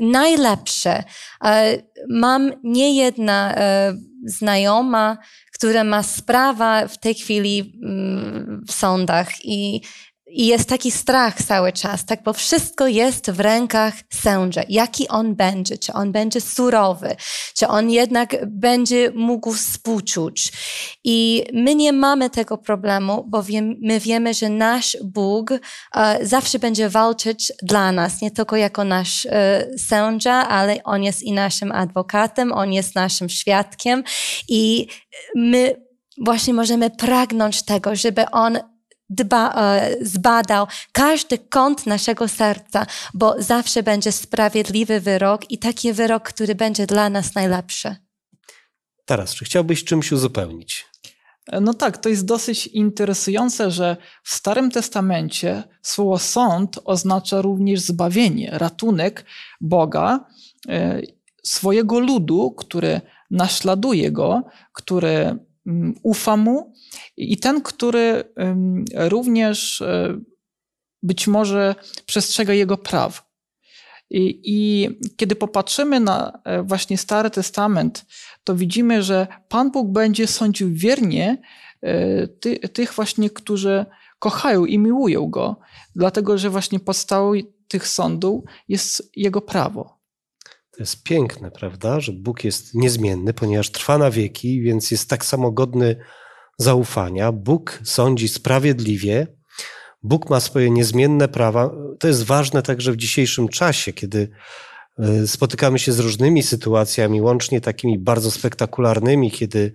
najlepsze. 0.00 1.04
Mam 2.08 2.52
niejedna 2.62 3.54
znajoma, 4.24 5.18
która 5.54 5.84
ma 5.84 6.02
sprawa 6.02 6.88
w 6.88 6.98
tej 6.98 7.14
chwili 7.14 7.80
mm, 7.84 8.64
w 8.68 8.72
sądach 8.72 9.28
i 9.44 9.80
i 10.32 10.46
jest 10.46 10.68
taki 10.68 10.90
strach 10.90 11.42
cały 11.42 11.72
czas, 11.72 12.04
tak, 12.04 12.22
bo 12.22 12.32
wszystko 12.32 12.86
jest 12.86 13.30
w 13.30 13.40
rękach 13.40 13.94
sędzia. 14.10 14.62
Jaki 14.68 15.08
on 15.08 15.34
będzie? 15.34 15.78
Czy 15.78 15.92
on 15.92 16.12
będzie 16.12 16.40
surowy? 16.40 17.16
Czy 17.54 17.68
on 17.68 17.90
jednak 17.90 18.36
będzie 18.46 19.10
mógł 19.14 19.52
współczuć? 19.52 20.52
I 21.04 21.44
my 21.52 21.74
nie 21.74 21.92
mamy 21.92 22.30
tego 22.30 22.58
problemu, 22.58 23.24
bo 23.28 23.44
my 23.82 24.00
wiemy, 24.00 24.34
że 24.34 24.48
nasz 24.48 24.96
Bóg 25.04 25.50
uh, 25.50 25.58
zawsze 26.22 26.58
będzie 26.58 26.88
walczyć 26.88 27.52
dla 27.62 27.92
nas, 27.92 28.20
nie 28.20 28.30
tylko 28.30 28.56
jako 28.56 28.84
nasz 28.84 29.24
uh, 29.24 29.32
sędzia, 29.80 30.48
ale 30.48 30.82
on 30.84 31.02
jest 31.02 31.22
i 31.22 31.32
naszym 31.32 31.72
adwokatem, 31.72 32.52
on 32.52 32.72
jest 32.72 32.94
naszym 32.94 33.28
świadkiem 33.28 34.04
i 34.48 34.86
my 35.34 35.82
właśnie 36.18 36.54
możemy 36.54 36.90
pragnąć 36.90 37.62
tego, 37.62 37.96
żeby 37.96 38.30
on 38.30 38.58
dba, 39.14 39.54
e, 39.54 39.96
zbadał 40.00 40.66
każdy 40.92 41.38
kąt 41.38 41.86
naszego 41.86 42.28
serca, 42.28 42.86
bo 43.14 43.34
zawsze 43.38 43.82
będzie 43.82 44.12
sprawiedliwy 44.12 45.00
wyrok 45.00 45.50
i 45.50 45.58
taki 45.58 45.92
wyrok, 45.92 46.22
który 46.22 46.54
będzie 46.54 46.86
dla 46.86 47.10
nas 47.10 47.34
najlepszy. 47.34 47.96
Teraz, 49.04 49.34
czy 49.34 49.44
chciałbyś 49.44 49.84
czymś 49.84 50.12
uzupełnić? 50.12 50.86
No 51.60 51.74
tak, 51.74 51.98
to 51.98 52.08
jest 52.08 52.24
dosyć 52.24 52.66
interesujące, 52.66 53.70
że 53.70 53.96
w 54.22 54.34
Starym 54.34 54.70
Testamencie 54.70 55.62
słowo 55.82 56.18
sąd 56.18 56.78
oznacza 56.84 57.42
również 57.42 57.80
zbawienie, 57.80 58.50
ratunek 58.52 59.24
Boga, 59.60 60.26
e, 60.68 61.00
swojego 61.42 62.00
ludu, 62.00 62.50
który 62.50 63.00
naśladuje 63.30 64.12
go, 64.12 64.42
który 64.72 65.38
ufa 66.02 66.36
mu 66.36 66.72
i 67.16 67.36
ten, 67.36 67.60
który 67.60 68.24
również 68.94 69.80
e, 69.80 70.18
być 71.02 71.26
może 71.26 71.74
przestrzega 72.06 72.52
jego 72.52 72.76
praw. 72.76 73.32
I, 74.10 74.40
I, 74.44 74.88
kiedy 75.16 75.36
popatrzymy 75.36 76.00
na 76.00 76.40
e, 76.44 76.62
właśnie 76.62 76.98
Stary 76.98 77.30
Testament, 77.30 78.06
to 78.44 78.54
widzimy, 78.56 79.02
że 79.02 79.26
Pan 79.48 79.70
Bóg 79.70 79.92
będzie 79.92 80.26
sądził 80.26 80.72
wiernie 80.72 81.42
e, 81.82 82.28
ty, 82.28 82.58
tych 82.58 82.94
właśnie, 82.94 83.30
którzy 83.30 83.86
kochają 84.18 84.64
i 84.64 84.78
miłują 84.78 85.30
Go, 85.30 85.60
dlatego 85.96 86.38
że 86.38 86.50
właśnie 86.50 86.80
podstawą 86.80 87.32
tych 87.68 87.88
sądów 87.88 88.44
jest 88.68 89.10
Jego 89.16 89.40
prawo. 89.40 90.01
To 90.72 90.82
jest 90.82 91.02
piękne, 91.02 91.50
prawda, 91.50 92.00
że 92.00 92.12
Bóg 92.12 92.44
jest 92.44 92.74
niezmienny, 92.74 93.34
ponieważ 93.34 93.70
trwa 93.70 93.98
na 93.98 94.10
wieki, 94.10 94.60
więc 94.60 94.90
jest 94.90 95.08
tak 95.08 95.24
samo 95.24 95.50
godny 95.50 95.96
zaufania. 96.58 97.32
Bóg 97.32 97.80
sądzi 97.84 98.28
sprawiedliwie. 98.28 99.26
Bóg 100.02 100.30
ma 100.30 100.40
swoje 100.40 100.70
niezmienne 100.70 101.28
prawa. 101.28 101.70
To 101.98 102.08
jest 102.08 102.22
ważne 102.22 102.62
także 102.62 102.92
w 102.92 102.96
dzisiejszym 102.96 103.48
czasie, 103.48 103.92
kiedy 103.92 104.28
e, 104.98 105.26
spotykamy 105.26 105.78
się 105.78 105.92
z 105.92 105.98
różnymi 105.98 106.42
sytuacjami, 106.42 107.20
łącznie 107.20 107.60
takimi 107.60 107.98
bardzo 107.98 108.30
spektakularnymi, 108.30 109.30
kiedy 109.30 109.72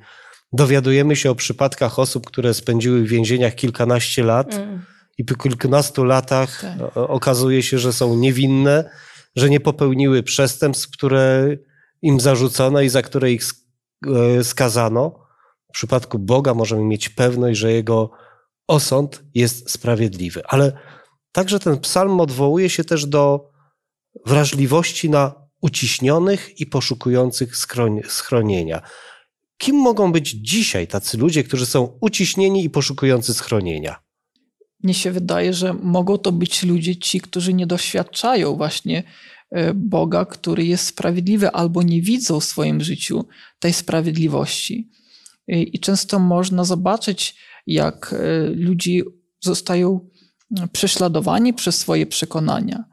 dowiadujemy 0.54 1.16
się 1.16 1.32
o 1.32 1.36
przypadkach 1.36 2.00
osób, 2.00 2.28
które 2.28 2.54
spędziły 2.54 3.02
w 3.02 3.08
więzieniach 3.08 3.56
kilkanaście 3.56 4.24
lat 4.24 4.54
mm. 4.54 4.86
i 5.18 5.26
po 5.26 5.36
kilkunastu 5.36 6.04
latach 6.04 6.62
tak. 6.62 6.98
okazuje 6.98 7.64
się, 7.64 7.80
że 7.80 7.94
są 7.94 8.16
niewinne, 8.16 8.90
że 9.38 9.50
nie 9.50 9.60
popełniły 9.60 10.24
przestępstw, 10.24 10.92
które 10.92 11.58
im 12.02 12.20
zarzucono 12.20 12.82
i 12.82 12.90
za 12.90 13.02
które 13.02 13.32
ich 13.32 13.44
e, 14.08 14.44
skazano. 14.44 15.28
W 15.70 15.74
przypadku 15.74 16.20
Boga 16.20 16.54
możemy 16.54 16.84
mieć 16.84 17.10
pewność, 17.10 17.60
że 17.60 17.72
Jego 17.72 18.12
osąd 18.68 19.24
jest 19.34 19.72
sprawiedliwy. 19.72 20.46
Ale 20.46 20.78
także 21.32 21.60
ten 21.60 21.80
psalm 21.80 22.20
odwołuje 22.20 22.70
się 22.70 22.84
też 22.84 23.06
do 23.06 23.52
wrażliwości 24.26 25.10
na 25.10 25.48
uciśnionych 25.62 26.60
i 26.60 26.66
poszukujących 26.66 27.58
schronienia. 28.08 28.82
Kim 29.58 29.76
mogą 29.76 30.12
być 30.12 30.30
dzisiaj 30.30 30.88
tacy 30.88 31.18
ludzie, 31.18 31.44
którzy 31.44 31.66
są 31.66 31.98
uciśnieni 32.02 32.64
i 32.64 32.70
poszukujący 32.70 33.34
schronienia? 33.34 34.07
Mnie 34.84 34.94
się 34.94 35.12
wydaje, 35.12 35.54
że 35.54 35.74
mogą 35.74 36.18
to 36.18 36.32
być 36.32 36.64
ludzie 36.64 36.96
ci, 36.96 37.22
którzy 37.22 37.54
nie 37.54 37.68
doświadczają 37.68 38.56
właśnie 38.56 39.04
e, 39.52 39.74
Boga, 39.74 40.26
który 40.26 40.66
jest 40.66 40.86
sprawiedliwy, 40.86 41.52
albo 41.52 41.84
nie 41.84 42.02
widzą 42.02 42.40
w 42.40 42.44
swoim 42.44 42.82
życiu 42.82 43.26
tej 43.60 43.74
sprawiedliwości. 43.74 44.90
I 45.48 45.80
często 45.80 46.20
można 46.20 46.64
zobaczyć, 46.64 47.36
jak 47.68 48.14
e, 48.14 48.50
ludzie 48.50 49.02
zostają 49.40 50.10
prześladowani 50.72 51.54
przez 51.54 51.78
swoje 51.78 52.06
przekonania. 52.06 52.84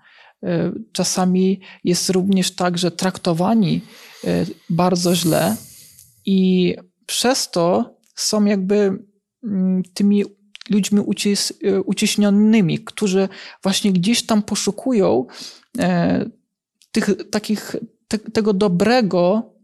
E, 0.42 0.72
czasami 0.92 1.60
jest 1.84 2.10
również 2.10 2.50
tak, 2.50 2.78
że 2.78 2.90
traktowani 2.90 3.80
e, 4.24 4.46
bardzo 4.70 5.14
źle 5.16 5.56
i 6.26 6.74
przez 7.06 7.50
to 7.50 7.94
są 8.14 8.44
jakby 8.44 9.04
mm, 9.44 9.82
tymi 9.94 10.24
ludźmi 10.70 11.00
uciśnionymi, 11.84 12.78
którzy 12.78 13.28
właśnie 13.62 13.92
gdzieś 13.92 14.26
tam 14.26 14.42
poszukują 14.42 15.26
tych, 16.92 17.30
takich, 17.30 17.76
te, 18.08 18.18
tego 18.18 18.52
dobrego 18.52 19.54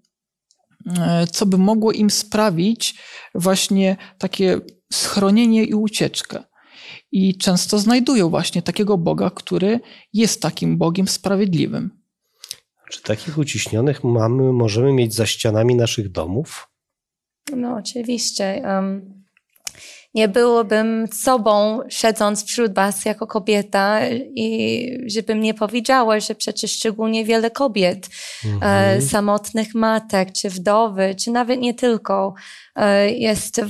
E, 0.86 1.26
co 1.26 1.46
by 1.46 1.58
mogło 1.58 1.92
im 1.92 2.10
sprawić 2.10 2.94
właśnie 3.34 3.96
takie 4.18 4.60
schronienie 4.92 5.64
i 5.64 5.74
ucieczkę. 5.74 6.44
I 7.12 7.38
często 7.38 7.78
znajdują 7.78 8.30
właśnie 8.30 8.62
takiego 8.62 8.98
Boga, 8.98 9.30
który 9.30 9.80
jest 10.12 10.42
takim 10.42 10.78
Bogiem 10.78 11.08
sprawiedliwym. 11.08 11.90
Czy 12.90 13.02
takich 13.02 13.38
uciśnionych 13.38 14.04
mamy, 14.04 14.52
możemy 14.52 14.92
mieć 14.92 15.14
za 15.14 15.26
ścianami 15.26 15.74
naszych 15.74 16.10
domów? 16.10 16.68
No, 17.56 17.76
oczywiście. 17.78 18.62
Um, 18.64 19.19
nie 20.14 20.28
byłabym 20.28 21.08
sobą, 21.12 21.80
siedząc 21.88 22.44
wśród 22.44 22.74
was 22.74 23.04
jako 23.04 23.26
kobieta 23.26 24.00
i 24.34 24.98
żebym 25.06 25.40
nie 25.40 25.54
powiedziała, 25.54 26.20
że 26.20 26.34
przecież 26.34 26.72
szczególnie 26.72 27.24
wiele 27.24 27.50
kobiet, 27.50 28.08
e, 28.44 28.46
mhm. 28.46 29.02
samotnych 29.02 29.74
matek, 29.74 30.32
czy 30.32 30.50
wdowy, 30.50 31.14
czy 31.14 31.30
nawet 31.30 31.60
nie 31.60 31.74
tylko, 31.74 32.34
e, 32.76 33.10
jest, 33.10 33.60
w, 33.60 33.68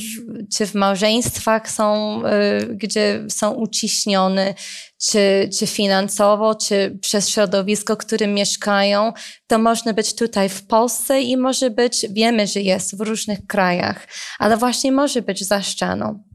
czy 0.57 0.67
w 0.67 0.75
małżeństwach 0.75 1.71
są, 1.71 2.21
e, 2.25 2.67
gdzie 2.67 3.25
są 3.29 3.51
uciśnione, 3.51 4.55
czy, 5.03 5.51
czy 5.59 5.67
finansowo, 5.67 6.55
czy 6.55 6.99
przez 7.01 7.29
środowisko, 7.29 7.95
w 7.95 7.99
którym 7.99 8.35
mieszkają, 8.35 9.13
to 9.47 9.59
można 9.59 9.93
być 9.93 10.15
tutaj 10.15 10.49
w 10.49 10.67
Polsce 10.67 11.21
i 11.21 11.37
może 11.37 11.71
być, 11.71 12.07
wiemy, 12.11 12.47
że 12.47 12.61
jest 12.61 12.97
w 12.97 13.01
różnych 13.01 13.47
krajach, 13.47 14.07
ale 14.39 14.57
właśnie 14.57 14.93
może 14.93 15.23
być 15.23 15.45
za 15.45 15.63
ścianą. 15.63 16.30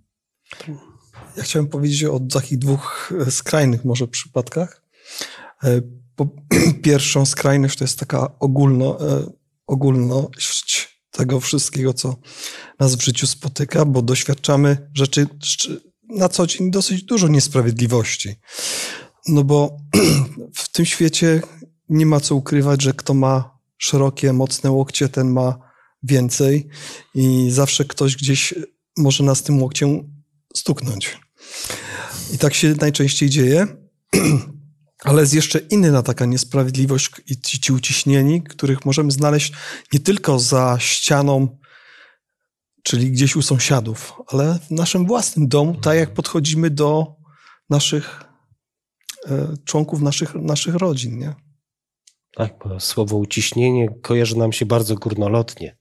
Ja 1.37 1.43
chciałem 1.43 1.67
powiedzieć 1.67 2.03
o 2.03 2.19
takich 2.19 2.57
dwóch 2.57 3.13
e, 3.27 3.31
skrajnych 3.31 3.85
może 3.85 4.07
przypadkach. 4.07 4.81
E, 5.63 5.81
pierwszą 6.83 7.25
skrajność 7.25 7.77
to 7.77 7.83
jest 7.83 7.99
taka 7.99 8.39
ogólno, 8.39 9.09
e, 9.09 9.31
ogólność 9.67 10.99
tego 11.11 11.39
wszystkiego, 11.39 11.93
co 11.93 12.15
nas 12.79 12.95
w 12.95 13.03
życiu 13.03 13.27
spotyka, 13.27 13.85
bo 13.85 14.01
doświadczamy 14.01 14.89
rzeczy 14.93 15.27
na 16.09 16.29
co 16.29 16.47
dzień 16.47 16.71
dosyć 16.71 17.03
dużo 17.03 17.27
niesprawiedliwości. 17.27 18.35
No 19.27 19.43
bo 19.43 19.77
w 20.55 20.71
tym 20.71 20.85
świecie 20.85 21.41
nie 21.89 22.05
ma 22.05 22.19
co 22.19 22.35
ukrywać, 22.35 22.81
że 22.81 22.93
kto 22.93 23.13
ma 23.13 23.59
szerokie, 23.77 24.33
mocne 24.33 24.71
łokcie, 24.71 25.09
ten 25.09 25.29
ma 25.29 25.59
więcej 26.03 26.67
i 27.15 27.51
zawsze 27.51 27.85
ktoś 27.85 28.15
gdzieś 28.15 28.53
może 28.97 29.23
nas 29.23 29.43
tym 29.43 29.61
łokciem 29.61 30.14
stuknąć. 30.55 31.19
I 32.33 32.37
tak 32.37 32.53
się 32.53 32.75
najczęściej 32.81 33.29
dzieje. 33.29 33.67
Ale 35.03 35.21
jest 35.21 35.33
jeszcze 35.33 35.59
inna 35.59 36.03
taka 36.03 36.25
niesprawiedliwość 36.25 37.11
i 37.27 37.41
ci, 37.41 37.59
ci 37.59 37.73
uciśnieni, 37.73 38.43
których 38.43 38.85
możemy 38.85 39.11
znaleźć 39.11 39.53
nie 39.93 39.99
tylko 39.99 40.39
za 40.39 40.77
ścianą 40.79 41.57
czyli 42.85 43.11
gdzieś 43.11 43.35
u 43.35 43.41
sąsiadów, 43.41 44.13
ale 44.27 44.59
w 44.59 44.71
naszym 44.71 45.05
własnym 45.05 45.47
domu, 45.47 45.75
tak 45.81 45.97
jak 45.97 46.13
podchodzimy 46.13 46.69
do 46.69 47.15
naszych 47.69 48.23
e, 49.27 49.53
członków 49.65 50.01
naszych, 50.01 50.35
naszych 50.35 50.75
rodzin, 50.75 51.19
nie? 51.19 51.35
Tak, 52.35 52.53
bo 52.65 52.79
słowo 52.79 53.17
uciśnienie 53.17 53.87
kojarzy 54.01 54.37
nam 54.37 54.53
się 54.53 54.65
bardzo 54.65 54.95
górnolotnie 54.95 55.77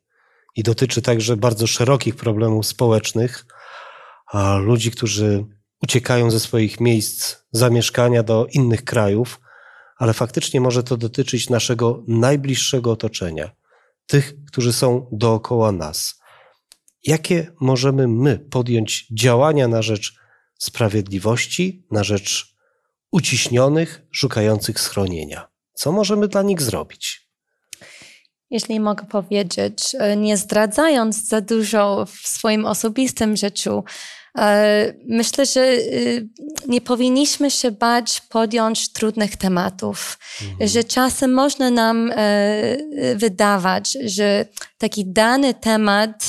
i 0.57 0.63
dotyczy 0.63 1.03
także 1.03 1.37
bardzo 1.37 1.67
szerokich 1.67 2.17
problemów 2.17 2.67
społecznych, 2.67 3.47
ludzi, 4.59 4.91
którzy 4.91 5.45
uciekają 5.83 6.31
ze 6.31 6.41
swoich 6.41 6.81
miejsc 6.81 7.37
zamieszkania 7.53 8.23
do 8.23 8.47
innych 8.53 8.85
krajów, 8.85 9.41
ale 9.97 10.13
faktycznie 10.13 10.61
może 10.61 10.83
to 10.83 10.97
dotyczyć 10.97 11.51
naszego 11.51 12.05
najbliższego 12.09 12.93
otoczenia, 12.93 13.51
tych, 14.07 14.35
którzy 14.47 14.73
są 14.73 15.09
dookoła 15.13 15.73
nas. 15.73 16.21
Jakie 17.05 17.53
możemy 17.61 18.09
my 18.09 18.39
podjąć 18.39 19.07
działania 19.13 19.69
na 19.69 19.83
rzecz 19.83 20.15
sprawiedliwości, 20.59 21.87
na 21.91 22.05
rzecz 22.05 22.57
uciśnionych, 23.11 24.07
szukających 24.11 24.81
schronienia? 24.81 25.49
Co 25.75 25.93
możemy 25.93 26.29
dla 26.29 26.43
nich 26.43 26.63
zrobić? 26.63 27.29
Jeśli 28.51 28.81
mogę 28.81 29.07
powiedzieć, 29.07 29.97
nie 30.17 30.37
zdradzając 30.37 31.29
za 31.29 31.41
dużo 31.41 32.07
w 32.07 32.29
swoim 32.29 32.67
osobistym 32.67 33.37
życiu, 33.37 33.85
myślę, 35.07 35.47
że 35.47 35.61
e, 35.61 35.79
nie 36.69 36.81
powinniśmy 36.81 37.51
się 37.51 37.71
bać 37.71 38.21
podjąć 38.21 38.93
trudnych 38.93 39.37
tematów, 39.37 40.19
mhm. 40.43 40.69
że 40.69 40.85
czasem 40.85 41.33
można 41.33 41.71
nam 41.71 42.13
wydawać, 43.15 43.99
że 44.05 44.47
taki 44.79 45.05
dany 45.07 45.55
temat, 45.55 46.25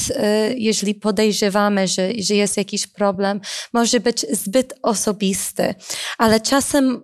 jeżeli 0.55 0.95
podejrzewamy, 0.95 1.87
że, 1.87 2.09
że 2.19 2.35
jest 2.35 2.57
jakiś 2.57 2.87
problem, 2.87 3.41
może 3.73 3.99
być 3.99 4.25
zbyt 4.31 4.73
osobisty, 4.81 5.75
ale 6.17 6.39
czasem 6.39 7.03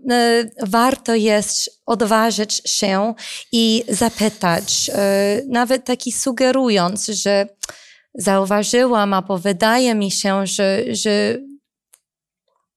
warto 0.64 1.16
jest 1.16 1.82
odważyć 1.86 2.62
się 2.66 3.14
i 3.52 3.84
zapytać, 3.90 4.92
e, 4.94 5.42
nawet 5.48 5.86
taki 5.86 6.12
sugerując, 6.12 7.06
że 7.06 7.48
zauważyłam, 8.14 9.14
albo 9.14 9.38
wydaje 9.38 9.96
mi 9.96 10.12
się, 10.12 10.48
że, 10.48 10.84
że 10.96 11.38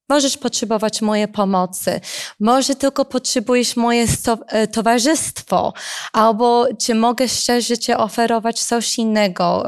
Możesz 0.08 0.36
potrzebować 0.36 1.02
mojej 1.02 1.28
pomocy. 1.28 2.00
Może 2.40 2.74
tylko 2.74 3.04
potrzebujesz 3.04 3.76
moje 3.76 4.06
e, 4.48 4.66
towarzystwo, 4.66 5.72
albo 6.12 6.66
czy 6.80 6.94
mogę 6.94 7.28
szczerze 7.28 7.78
Cię 7.78 7.98
oferować 7.98 8.64
coś 8.64 8.98
innego. 8.98 9.66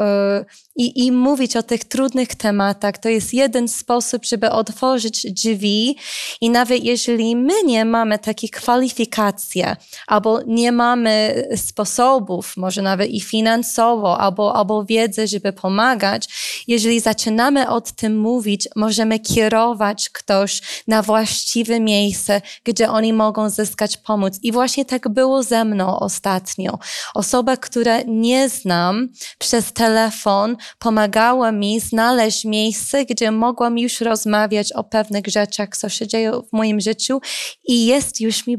I, 0.77 1.07
I 1.07 1.13
mówić 1.13 1.57
o 1.57 1.63
tych 1.63 1.85
trudnych 1.85 2.35
tematach 2.35 2.99
to 2.99 3.09
jest 3.09 3.35
jeden 3.35 3.69
sposób, 3.69 4.25
żeby 4.25 4.51
otworzyć 4.51 5.33
drzwi. 5.33 5.97
I 6.41 6.51
nawet 6.51 6.85
jeżeli 6.85 7.37
my 7.37 7.63
nie 7.65 7.85
mamy 7.85 8.19
takich 8.19 8.51
kwalifikacji, 8.51 9.63
albo 10.07 10.41
nie 10.47 10.73
mamy 10.73 11.45
sposobów, 11.57 12.57
może 12.57 12.83
nawet 12.83 13.11
i 13.11 13.21
finansowo, 13.21 14.21
albo, 14.21 14.57
albo 14.57 14.85
wiedzy, 14.85 15.27
żeby 15.27 15.53
pomagać, 15.53 16.29
jeżeli 16.67 17.01
zaczynamy 17.01 17.71
o 17.71 17.81
tym 17.81 18.19
mówić, 18.19 18.69
możemy 18.77 19.19
kierować 19.19 20.11
ktoś 20.11 20.83
na 20.89 21.03
właściwe 21.03 21.81
miejsce, 21.81 22.41
gdzie 22.65 22.91
oni 22.91 23.13
mogą 23.13 23.51
zyskać 23.51 23.97
pomoc. 23.97 24.39
I 24.43 24.53
właśnie 24.53 24.85
tak 24.85 25.09
było 25.09 25.43
ze 25.43 25.65
mną 25.65 25.99
ostatnio. 25.99 26.79
Osoba, 27.15 27.57
która 27.57 27.99
nie 28.07 28.49
znam, 28.49 29.09
przez 29.39 29.73
telefon 29.73 30.57
pomagała 30.79 31.53
mi 31.53 31.81
znaleźć 31.81 32.45
miejsce, 32.45 33.05
gdzie 33.05 33.31
mogłam 33.31 33.79
już 33.79 34.01
rozmawiać 34.01 34.73
o 34.73 34.85
pewnych 34.85 35.27
rzeczach, 35.27 35.77
co 35.77 35.89
się 35.89 36.07
dzieje 36.07 36.33
w 36.33 36.53
moim 36.53 36.81
życiu 36.81 37.21
i 37.65 37.87
jest 37.87 38.21
już 38.21 38.47
mi 38.47 38.57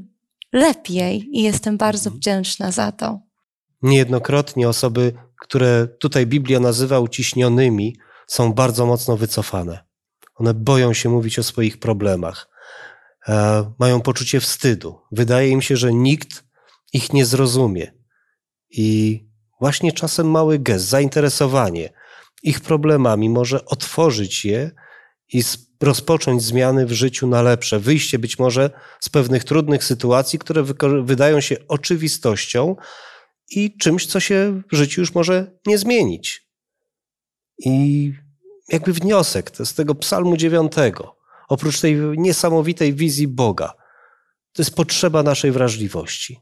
lepiej 0.53 1.29
i 1.31 1.43
jestem 1.43 1.77
bardzo 1.77 2.07
mhm. 2.07 2.19
wdzięczna 2.19 2.71
za 2.71 2.91
to. 2.91 3.20
Niejednokrotnie 3.81 4.70
osoby, 4.70 5.13
które 5.41 5.87
tutaj 6.00 6.27
Biblia 6.27 6.59
nazywa 6.59 7.00
uciśnionymi, 7.00 7.96
są 8.27 8.53
bardzo 8.53 8.85
mocno 8.85 9.17
wycofane. 9.17 9.87
One 10.35 10.53
boją 10.53 10.93
się 10.93 11.09
mówić 11.09 11.39
o 11.39 11.43
swoich 11.43 11.79
problemach, 11.79 12.50
e, 13.27 13.72
mają 13.79 14.01
poczucie 14.01 14.39
wstydu. 14.39 15.00
Wydaje 15.11 15.50
im 15.50 15.61
się, 15.61 15.77
że 15.77 15.93
nikt 15.93 16.43
ich 16.93 17.13
nie 17.13 17.25
zrozumie. 17.25 17.91
I 18.70 19.26
właśnie 19.59 19.91
czasem 19.91 20.31
mały 20.31 20.59
gest, 20.59 20.85
zainteresowanie 20.85 21.89
ich 22.43 22.59
problemami 22.59 23.29
może 23.29 23.65
otworzyć 23.65 24.46
je 24.46 24.72
i 25.33 25.43
rozpocząć 25.81 26.43
zmiany 26.43 26.85
w 26.85 26.91
życiu 26.91 27.27
na 27.27 27.41
lepsze, 27.41 27.79
wyjście 27.79 28.20
być 28.20 28.39
może 28.39 28.70
z 29.00 29.09
pewnych 29.09 29.43
trudnych 29.43 29.83
sytuacji, 29.83 30.39
które 30.39 30.63
wydają 31.03 31.41
się 31.41 31.55
oczywistością 31.67 32.75
i 33.50 33.77
czymś, 33.77 34.05
co 34.05 34.20
się 34.20 34.61
w 34.72 34.75
życiu 34.75 35.01
już 35.01 35.13
może 35.13 35.51
nie 35.65 35.77
zmienić. 35.77 36.48
I 37.59 38.13
jakby 38.70 38.93
wniosek 38.93 39.51
z 39.63 39.74
tego 39.74 39.96
psalmu 39.96 40.37
dziewiątego, 40.37 41.15
oprócz 41.50 41.79
tej 41.79 41.96
niesamowitej 42.17 42.93
wizji 42.93 43.27
Boga, 43.27 43.74
to 44.53 44.61
jest 44.61 44.75
potrzeba 44.75 45.24
naszej 45.24 45.51
wrażliwości, 45.51 46.39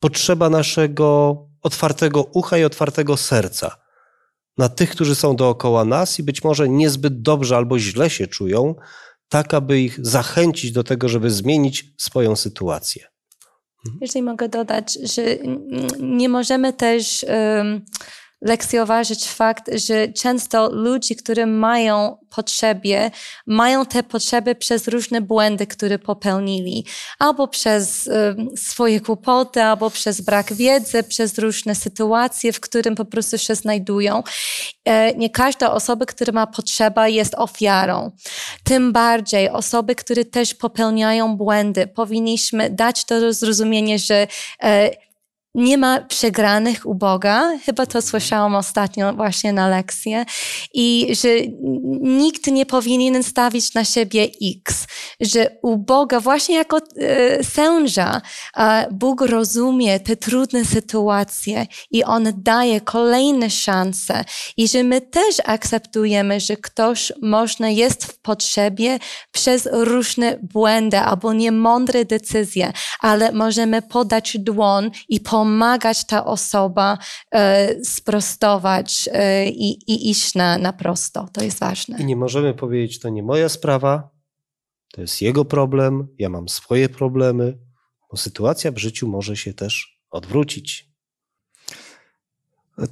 potrzeba 0.00 0.50
naszego 0.50 1.36
otwartego 1.62 2.22
ucha 2.22 2.58
i 2.58 2.64
otwartego 2.64 3.16
serca 3.16 3.76
na 4.58 4.68
tych, 4.68 4.90
którzy 4.90 5.14
są 5.14 5.36
dookoła 5.36 5.84
nas 5.84 6.18
i 6.18 6.22
być 6.22 6.44
może 6.44 6.68
niezbyt 6.68 7.22
dobrze 7.22 7.56
albo 7.56 7.78
źle 7.78 8.10
się 8.10 8.26
czują, 8.26 8.74
tak 9.28 9.54
aby 9.54 9.80
ich 9.80 10.06
zachęcić 10.06 10.72
do 10.72 10.84
tego, 10.84 11.08
żeby 11.08 11.30
zmienić 11.30 11.84
swoją 11.98 12.36
sytuację. 12.36 13.04
Jeżeli 14.00 14.22
mogę 14.22 14.48
dodać, 14.48 14.98
że 15.02 15.22
nie 16.00 16.28
możemy 16.28 16.72
też. 16.72 17.26
Um 17.28 17.84
lekceważyć 18.40 19.28
fakt, 19.28 19.70
że 19.74 20.08
często 20.08 20.70
ludzi, 20.72 21.16
którzy 21.16 21.46
mają 21.46 22.16
potrzeby, 22.30 23.10
mają 23.46 23.86
te 23.86 24.02
potrzeby 24.02 24.54
przez 24.54 24.88
różne 24.88 25.20
błędy, 25.20 25.66
które 25.66 25.98
popełnili, 25.98 26.84
albo 27.18 27.48
przez 27.48 28.10
swoje 28.56 29.00
kłopoty, 29.00 29.62
albo 29.62 29.90
przez 29.90 30.20
brak 30.20 30.52
wiedzy, 30.52 31.02
przez 31.02 31.38
różne 31.38 31.74
sytuacje, 31.74 32.52
w 32.52 32.60
którym 32.60 32.94
po 32.94 33.04
prostu 33.04 33.38
się 33.38 33.54
znajdują. 33.54 34.22
E, 34.84 35.14
nie 35.14 35.30
każda 35.30 35.72
osoba, 35.72 36.06
która 36.06 36.32
ma 36.32 36.46
potrzebę, 36.46 37.10
jest 37.10 37.34
ofiarą. 37.34 38.10
Tym 38.64 38.92
bardziej 38.92 39.50
osoby, 39.50 39.94
które 39.94 40.24
też 40.24 40.54
popełniają 40.54 41.36
błędy, 41.36 41.86
powinniśmy 41.86 42.70
dać 42.70 43.04
to 43.04 43.32
zrozumienie, 43.32 43.98
że 43.98 44.26
e, 44.62 45.05
nie 45.56 45.78
ma 45.78 46.00
przegranych 46.00 46.86
u 46.86 46.94
Boga. 46.94 47.58
Chyba 47.64 47.86
to 47.86 48.02
słyszałam 48.02 48.54
ostatnio 48.54 49.12
właśnie 49.12 49.52
na 49.52 49.68
lekcję. 49.68 50.24
I 50.74 51.08
że 51.22 51.28
nikt 52.00 52.46
nie 52.46 52.66
powinien 52.66 53.22
stawić 53.22 53.74
na 53.74 53.84
siebie 53.84 54.28
X. 54.56 54.86
Że 55.20 55.50
u 55.62 55.76
Boga, 55.76 56.20
właśnie 56.20 56.54
jako 56.54 56.78
e, 56.78 57.44
sędzia, 57.44 58.22
e, 58.56 58.88
Bóg 58.92 59.20
rozumie 59.20 60.00
te 60.00 60.16
trudne 60.16 60.64
sytuacje 60.64 61.66
i 61.90 62.04
On 62.04 62.32
daje 62.36 62.80
kolejne 62.80 63.50
szanse. 63.50 64.24
I 64.56 64.68
że 64.68 64.82
my 64.82 65.00
też 65.00 65.36
akceptujemy, 65.44 66.40
że 66.40 66.56
ktoś 66.56 67.12
można 67.22 67.68
jest 67.68 68.04
w 68.04 68.18
potrzebie 68.18 68.98
przez 69.32 69.68
różne 69.72 70.38
błędy 70.42 70.98
albo 70.98 71.32
niemądre 71.32 72.04
decyzje, 72.04 72.72
ale 73.00 73.32
możemy 73.32 73.82
podać 73.82 74.38
dłoń 74.38 74.90
i 75.08 75.20
pomóc 75.20 75.45
pomagać 75.46 76.06
ta 76.06 76.24
osoba 76.24 76.98
e, 77.30 77.84
sprostować 77.84 79.08
e, 79.12 79.48
i, 79.48 79.92
i 79.92 80.10
iść 80.10 80.34
na, 80.34 80.58
na 80.58 80.72
prosto. 80.72 81.28
To 81.32 81.44
jest 81.44 81.58
ważne. 81.58 81.98
I 81.98 82.04
nie 82.04 82.16
możemy 82.16 82.54
powiedzieć, 82.54 82.98
to 82.98 83.08
nie 83.08 83.22
moja 83.22 83.48
sprawa, 83.48 84.10
to 84.92 85.00
jest 85.00 85.22
jego 85.22 85.44
problem, 85.44 86.08
ja 86.18 86.28
mam 86.28 86.48
swoje 86.48 86.88
problemy, 86.88 87.58
bo 88.10 88.16
sytuacja 88.16 88.72
w 88.72 88.78
życiu 88.78 89.08
może 89.08 89.36
się 89.36 89.54
też 89.54 90.00
odwrócić. 90.10 90.90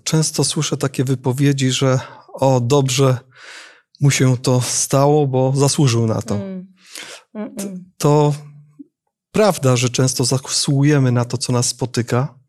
Często 0.05 0.45
słyszę 0.45 0.77
takie 0.77 1.05
wypowiedzi, 1.05 1.71
że 1.71 1.99
o 2.35 2.61
dobrze 2.61 3.19
mu 4.01 4.11
się 4.11 4.37
to 4.37 4.61
stało, 4.61 5.27
bo 5.27 5.53
zasłużył 5.57 6.07
na 6.07 6.23
to. 6.23 6.35
Mm. 6.35 6.75
To 7.99 8.35
prawda, 9.33 9.77
że 9.77 9.89
często 9.89 10.25
zasługujemy 10.25 11.13
na 11.13 11.25
to, 11.25 11.39
co 11.39 11.53
nas 11.53 11.67
spotyka, 11.67 12.44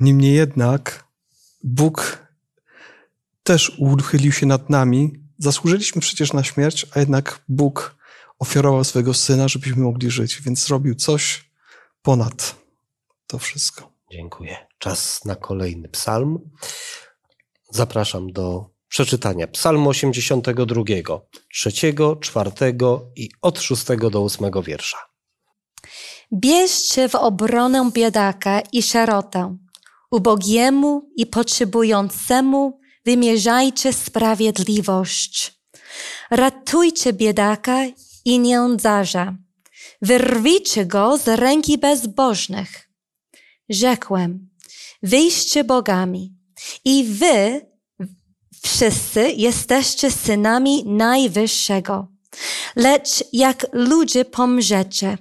Niemniej 0.00 0.34
jednak 0.34 1.04
Bóg 1.64 2.26
też 3.42 3.72
uchylił 3.78 4.32
się 4.32 4.46
nad 4.46 4.70
nami. 4.70 5.12
Zasłużyliśmy 5.38 6.00
przecież 6.00 6.32
na 6.32 6.44
śmierć, 6.44 6.86
a 6.94 7.00
jednak 7.00 7.44
Bóg 7.48 7.96
ofiarował 8.38 8.84
swojego 8.84 9.14
syna, 9.14 9.48
żebyśmy 9.48 9.82
mogli 9.82 10.10
żyć, 10.10 10.42
więc 10.42 10.66
zrobił 10.66 10.94
coś 10.94 11.50
ponad 12.02 12.56
to 13.26 13.38
wszystko. 13.38 13.92
Dziękuję. 14.12 14.66
Czas 14.78 15.24
na 15.24 15.36
kolejny 15.36 15.88
psalm. 15.88 16.50
Zapraszam 17.70 18.32
do 18.32 18.70
przeczytania 18.88 19.46
Psalmu 19.46 19.88
82, 19.90 20.82
trzeciego, 21.52 22.16
czwartego 22.16 23.10
i 23.16 23.30
od 23.42 23.60
szóstego 23.60 24.10
do 24.10 24.20
ósmego 24.20 24.62
wiersza. 24.62 25.09
Bierzcie 26.32 27.08
w 27.08 27.14
obronę 27.14 27.90
biedaka 27.92 28.60
i 28.72 28.82
szerotę. 28.82 29.56
Ubogiemu 30.10 31.10
i 31.16 31.26
potrzebującemu 31.26 32.80
wymierzajcie 33.04 33.92
sprawiedliwość. 33.92 35.60
Ratujcie 36.30 37.12
biedaka 37.12 37.78
i 38.24 38.38
nędzarza. 38.38 39.36
Wyrwijcie 40.02 40.86
go 40.86 41.18
z 41.18 41.28
ręki 41.28 41.78
bezbożnych. 41.78 42.90
Rzekłem, 43.68 44.48
wyjście 45.02 45.64
bogami 45.64 46.34
i 46.84 47.04
wy 47.04 47.66
wszyscy 48.62 49.30
jesteście 49.30 50.10
synami 50.10 50.84
Najwyższego. 50.86 52.08
Lecz 52.76 53.24
jak 53.32 53.66
ludzie 53.72 54.24
pomrzecie 54.24 55.18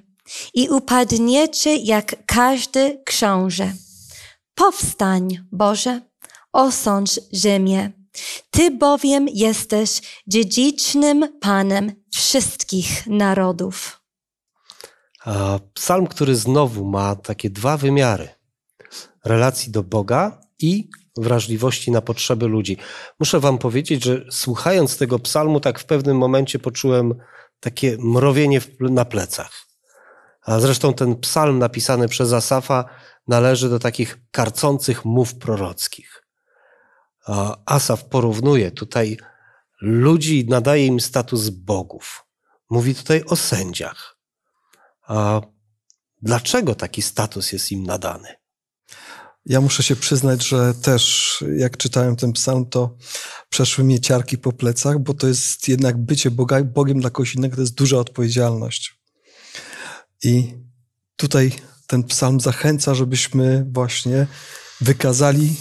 i 0.54 0.70
upadniecie 0.70 1.76
jak 1.76 2.16
każdy 2.26 3.02
książę. 3.06 3.74
Powstań, 4.56 5.40
Boże, 5.52 6.02
osądź 6.54 7.20
ziemię. 7.34 7.92
Ty 8.52 8.72
bowiem 8.72 9.28
jesteś 9.34 10.02
dziedzicznym 10.28 11.40
Panem 11.40 11.92
wszystkich 12.14 13.08
narodów. 13.08 14.02
A 15.26 15.60
psalm, 15.74 16.08
który 16.08 16.36
znowu 16.36 16.86
ma 16.86 17.16
takie 17.16 17.50
dwa 17.50 17.78
wymiary: 17.78 18.30
relacji 19.26 19.72
do 19.72 19.84
Boga 19.84 20.42
i 20.60 20.90
wrażliwości 21.18 21.92
na 21.92 22.02
potrzeby 22.02 22.48
ludzi. 22.48 22.78
Muszę 23.20 23.40
Wam 23.40 23.58
powiedzieć, 23.58 24.04
że 24.04 24.26
słuchając 24.32 24.98
tego 24.98 25.20
psalmu, 25.20 25.60
tak 25.60 25.80
w 25.80 25.86
pewnym 25.86 26.18
momencie 26.18 26.60
poczułem 26.60 27.16
takie 27.60 27.98
mrowienie 28.00 28.62
na 28.80 29.06
plecach. 29.06 29.69
A 30.42 30.60
zresztą 30.60 30.94
ten 30.94 31.16
psalm 31.16 31.60
napisany 31.60 32.08
przez 32.08 32.34
Asafa 32.34 32.86
należy 33.28 33.70
do 33.70 33.80
takich 33.80 34.18
karcących 34.32 35.06
mów 35.06 35.36
prorockich. 35.36 36.24
Asaf 37.66 38.06
porównuje 38.06 38.72
tutaj 38.72 39.18
ludzi, 39.82 40.46
nadaje 40.50 40.86
im 40.86 41.00
status 41.00 41.50
bogów. 41.50 42.26
Mówi 42.70 42.96
tutaj 42.96 43.24
o 43.24 43.36
sędziach. 43.36 44.18
A 45.08 45.42
dlaczego 46.22 46.76
taki 46.76 47.02
status 47.02 47.52
jest 47.52 47.72
im 47.72 47.84
nadany? 47.84 48.36
Ja 49.46 49.62
muszę 49.62 49.84
się 49.84 49.96
przyznać, 49.96 50.48
że 50.48 50.74
też 50.74 51.44
jak 51.58 51.78
czytałem 51.78 52.16
ten 52.16 52.34
psalm, 52.34 52.66
to 52.66 52.96
przeszły 53.50 53.84
mnie 53.84 54.00
ciarki 54.00 54.38
po 54.38 54.52
plecach, 54.52 55.00
bo 55.00 55.14
to 55.14 55.28
jest 55.28 55.68
jednak 55.68 55.98
bycie 55.98 56.32
Boga, 56.32 56.64
Bogiem 56.64 57.00
dla 57.00 57.10
kogoś 57.10 57.36
innego, 57.36 57.56
to 57.56 57.62
jest 57.62 57.76
duża 57.76 57.98
odpowiedzialność. 57.98 58.99
I 60.24 60.54
tutaj 61.16 61.52
ten 61.88 62.04
psalm 62.04 62.40
zachęca, 62.40 62.96
żebyśmy 62.96 63.66
właśnie 63.72 64.28
wykazali 64.82 65.56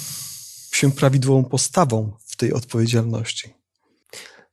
się 0.73 0.93
prawidłową 0.93 1.45
postawą 1.45 2.17
w 2.27 2.37
tej 2.37 2.53
odpowiedzialności. 2.53 3.55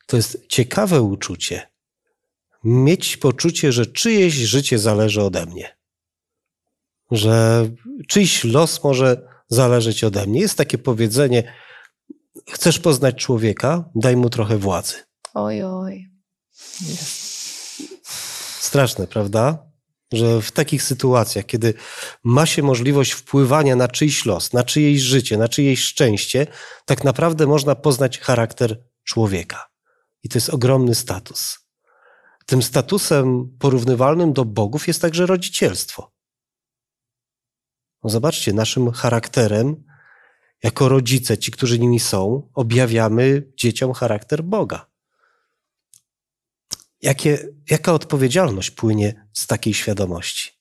To 0.05 0.17
jest 0.17 0.47
ciekawe 0.49 1.01
uczucie. 1.01 1.69
Mieć 2.63 3.17
poczucie, 3.17 3.71
że 3.71 3.85
czyjeś 3.85 4.33
życie 4.33 4.79
zależy 4.79 5.21
ode 5.21 5.45
mnie. 5.45 5.77
Że 7.11 7.67
czyjś 8.07 8.43
los 8.43 8.83
może 8.83 9.27
zależeć 9.47 10.03
ode 10.03 10.27
mnie. 10.27 10.39
Jest 10.39 10.57
takie 10.57 10.77
powiedzenie: 10.77 11.53
Chcesz 12.51 12.79
poznać 12.79 13.15
człowieka? 13.15 13.89
Daj 13.95 14.15
mu 14.15 14.29
trochę 14.29 14.57
władzy. 14.57 14.93
Oj, 15.33 15.63
oj. 15.63 16.09
Straszne, 18.59 19.07
prawda? 19.07 19.74
Że 20.13 20.41
w 20.41 20.51
takich 20.51 20.83
sytuacjach, 20.83 21.45
kiedy 21.45 21.73
ma 22.23 22.45
się 22.45 22.63
możliwość 22.63 23.11
wpływania 23.11 23.75
na 23.75 23.87
czyjś 23.87 24.25
los, 24.25 24.53
na 24.53 24.63
czyjeś 24.63 25.01
życie, 25.01 25.37
na 25.37 25.47
czyjeś 25.49 25.83
szczęście, 25.83 26.47
tak 26.85 27.03
naprawdę 27.03 27.47
można 27.47 27.75
poznać 27.75 28.19
charakter 28.19 28.83
człowieka. 29.03 29.69
I 30.23 30.29
to 30.29 30.37
jest 30.37 30.49
ogromny 30.49 30.95
status. 30.95 31.59
Tym 32.45 32.63
statusem 32.63 33.57
porównywalnym 33.59 34.33
do 34.33 34.45
bogów 34.45 34.87
jest 34.87 35.01
także 35.01 35.25
rodzicielstwo. 35.25 36.11
No 38.03 38.09
zobaczcie, 38.09 38.53
naszym 38.53 38.91
charakterem, 38.91 39.83
jako 40.63 40.89
rodzice, 40.89 41.37
ci, 41.37 41.51
którzy 41.51 41.79
nimi 41.79 41.99
są, 41.99 42.49
objawiamy 42.53 43.51
dzieciom 43.57 43.93
charakter 43.93 44.43
Boga. 44.43 44.94
Jakie, 47.05 47.47
jaka 47.69 47.93
odpowiedzialność 47.93 48.71
płynie 48.71 49.13
z 49.33 49.47
takiej 49.47 49.73
świadomości? 49.73 50.51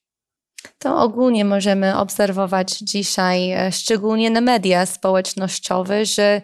To 0.79 1.03
ogólnie 1.03 1.45
możemy 1.45 1.97
obserwować 1.99 2.79
dzisiaj, 2.79 3.51
e, 3.51 3.73
szczególnie 3.73 4.31
na 4.31 4.41
media 4.41 4.87
społecznościowe, 4.87 6.07
że 6.07 6.41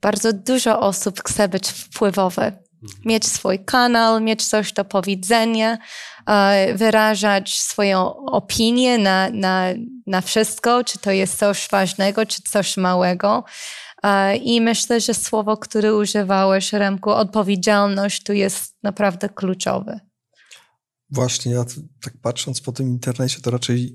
bardzo 0.00 0.32
dużo 0.32 0.80
osób 0.80 1.20
chce 1.24 1.48
być 1.48 1.68
wpływowe, 1.68 2.52
mieć 3.04 3.26
swój 3.26 3.64
kanał, 3.64 4.20
mieć 4.20 4.48
coś 4.48 4.72
do 4.72 4.84
powiedzenia, 4.84 5.78
e, 6.26 6.74
wyrażać 6.74 7.60
swoją 7.60 8.16
opinię 8.16 8.98
na, 8.98 9.30
na, 9.30 9.66
na 10.06 10.20
wszystko, 10.20 10.84
czy 10.84 10.98
to 10.98 11.10
jest 11.10 11.38
coś 11.38 11.68
ważnego, 11.70 12.26
czy 12.26 12.42
coś 12.42 12.76
małego. 12.76 13.44
E, 14.04 14.36
I 14.36 14.60
myślę, 14.60 15.00
że 15.00 15.14
słowo, 15.14 15.56
które 15.56 15.94
używałeś, 15.94 16.72
Remku, 16.72 17.10
odpowiedzialność, 17.10 18.22
tu 18.22 18.32
jest 18.32 18.74
naprawdę 18.82 19.28
kluczowe. 19.28 20.00
Właśnie, 21.10 21.52
ja 21.52 21.64
tak 22.02 22.14
patrząc 22.22 22.60
po 22.60 22.72
tym 22.72 22.88
internecie, 22.88 23.40
to 23.40 23.50
raczej 23.50 23.94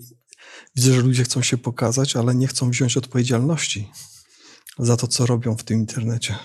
widzę, 0.75 0.93
że 0.93 1.01
ludzie 1.01 1.23
chcą 1.23 1.41
się 1.41 1.57
pokazać, 1.57 2.15
ale 2.15 2.35
nie 2.35 2.47
chcą 2.47 2.69
wziąć 2.69 2.97
odpowiedzialności 2.97 3.89
za 4.79 4.97
to, 4.97 5.07
co 5.07 5.25
robią 5.25 5.55
w 5.55 5.63
tym 5.63 5.79
internecie. 5.79 6.35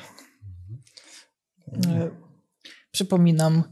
E, 1.87 2.11
przypominam 2.91 3.63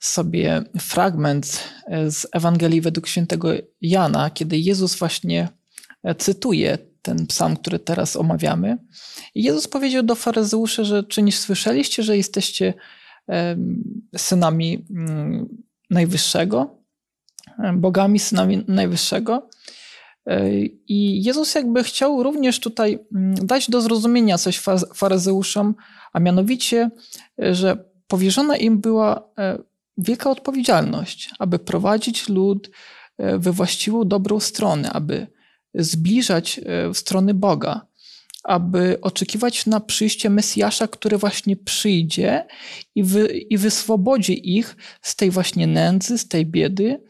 sobie 0.00 0.62
fragment 0.78 1.64
z 2.10 2.26
Ewangelii 2.32 2.80
według 2.80 3.06
świętego 3.06 3.48
Jana, 3.80 4.30
kiedy 4.30 4.58
Jezus 4.58 4.98
właśnie 4.98 5.48
cytuje 6.18 6.78
ten 7.02 7.26
psalm, 7.26 7.56
który 7.56 7.78
teraz 7.78 8.16
omawiamy. 8.16 8.78
I 9.34 9.42
Jezus 9.42 9.68
powiedział 9.68 10.02
do 10.02 10.14
faryzeuszy, 10.14 10.84
że 10.84 11.02
czy 11.02 11.22
nie 11.22 11.32
słyszeliście, 11.32 12.02
że 12.02 12.16
jesteście 12.16 12.74
synami 14.16 14.86
mm, 14.90 15.48
Najwyższego, 15.90 16.78
bogami 17.74 18.18
synami 18.18 18.64
Najwyższego. 18.68 19.48
E, 20.26 20.50
I 20.88 21.22
Jezus 21.24 21.54
jakby 21.54 21.84
chciał 21.84 22.22
również 22.22 22.60
tutaj 22.60 22.98
mm, 23.14 23.34
dać 23.34 23.70
do 23.70 23.80
zrozumienia 23.80 24.38
coś 24.38 24.60
faryzeuszom, 24.94 25.74
a 26.12 26.20
mianowicie, 26.20 26.90
że 27.38 27.84
powierzona 28.06 28.56
im 28.56 28.80
była 28.80 29.28
e, 29.38 29.58
wielka 29.98 30.30
odpowiedzialność, 30.30 31.30
aby 31.38 31.58
prowadzić 31.58 32.28
lud 32.28 32.70
e, 33.18 33.38
we 33.38 33.52
właściwą, 33.52 34.04
dobrą 34.04 34.40
stronę, 34.40 34.90
aby 34.92 35.26
zbliżać 35.78 36.60
w 36.94 36.98
stronę 36.98 37.34
Boga, 37.34 37.86
aby 38.44 38.98
oczekiwać 39.00 39.66
na 39.66 39.80
przyjście 39.80 40.30
Mesjasza, 40.30 40.88
który 40.88 41.18
właśnie 41.18 41.56
przyjdzie 41.56 42.46
i, 42.94 43.04
wy, 43.04 43.26
i 43.26 43.58
wyswobodzi 43.58 44.56
ich 44.56 44.76
z 45.02 45.16
tej 45.16 45.30
właśnie 45.30 45.66
nędzy, 45.66 46.18
z 46.18 46.28
tej 46.28 46.46
biedy. 46.46 47.02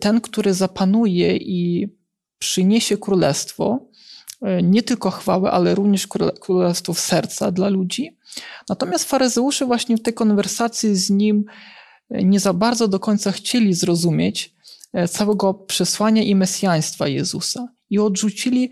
Ten, 0.00 0.20
który 0.20 0.54
zapanuje 0.54 1.36
i 1.36 1.88
przyniesie 2.38 2.96
królestwo, 2.96 3.88
e, 4.42 4.62
nie 4.62 4.82
tylko 4.82 5.10
chwałę, 5.10 5.50
ale 5.50 5.74
również 5.74 6.06
królestwo 6.40 6.94
serca 6.94 7.50
dla 7.50 7.68
ludzi. 7.68 8.18
Natomiast 8.68 9.04
faryzeusze 9.04 9.66
właśnie 9.66 9.96
w 9.96 10.02
tej 10.02 10.14
konwersacji 10.14 10.96
z 10.96 11.10
nim 11.10 11.44
e, 12.10 12.24
nie 12.24 12.40
za 12.40 12.52
bardzo 12.52 12.88
do 12.88 13.00
końca 13.00 13.32
chcieli 13.32 13.74
zrozumieć 13.74 14.54
e, 14.92 15.08
całego 15.08 15.54
przesłania 15.54 16.22
i 16.22 16.34
mesjaństwa 16.34 17.08
Jezusa 17.08 17.68
i 17.90 17.98
odrzucili 17.98 18.70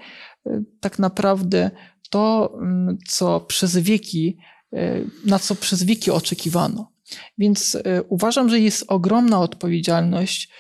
tak 0.81 0.99
naprawdę 0.99 1.71
to, 2.11 2.53
mm, 2.63 2.99
co 3.09 3.41
przez 3.41 3.77
wieki, 3.79 4.39
na 5.25 5.39
co 5.39 5.55
przez 5.55 5.83
wieki 5.83 6.11
oczekiwano. 6.11 6.93
Więc 7.39 7.79
uważam, 8.09 8.49
że 8.49 8.61
jest 8.61 8.85
ogromna 8.89 9.41
odpowiedzialność 9.41 10.51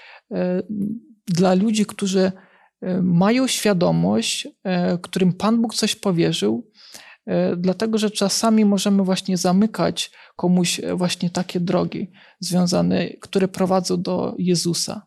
dla 1.27 1.55
ludzi, 1.55 1.87
którzy 1.87 2.33
E, 2.81 3.03
mają 3.03 3.47
świadomość, 3.47 4.49
e, 4.65 4.99
którym 4.99 5.33
Pan 5.33 5.63
Bóg 5.63 5.75
coś 5.75 5.97
powierzył, 5.97 6.71
e, 7.27 7.57
dlatego 7.57 7.99
że 7.99 8.11
czasami 8.11 8.65
możemy 8.65 9.05
właśnie 9.05 9.37
zamykać 9.37 10.11
komuś 10.37 10.81
właśnie 10.95 11.31
takie 11.31 11.61
drogi 11.61 12.11
związane, 12.41 13.09
które 13.21 13.49
prowadzą 13.49 14.03
do 14.03 14.35
Jezusa. 14.39 15.07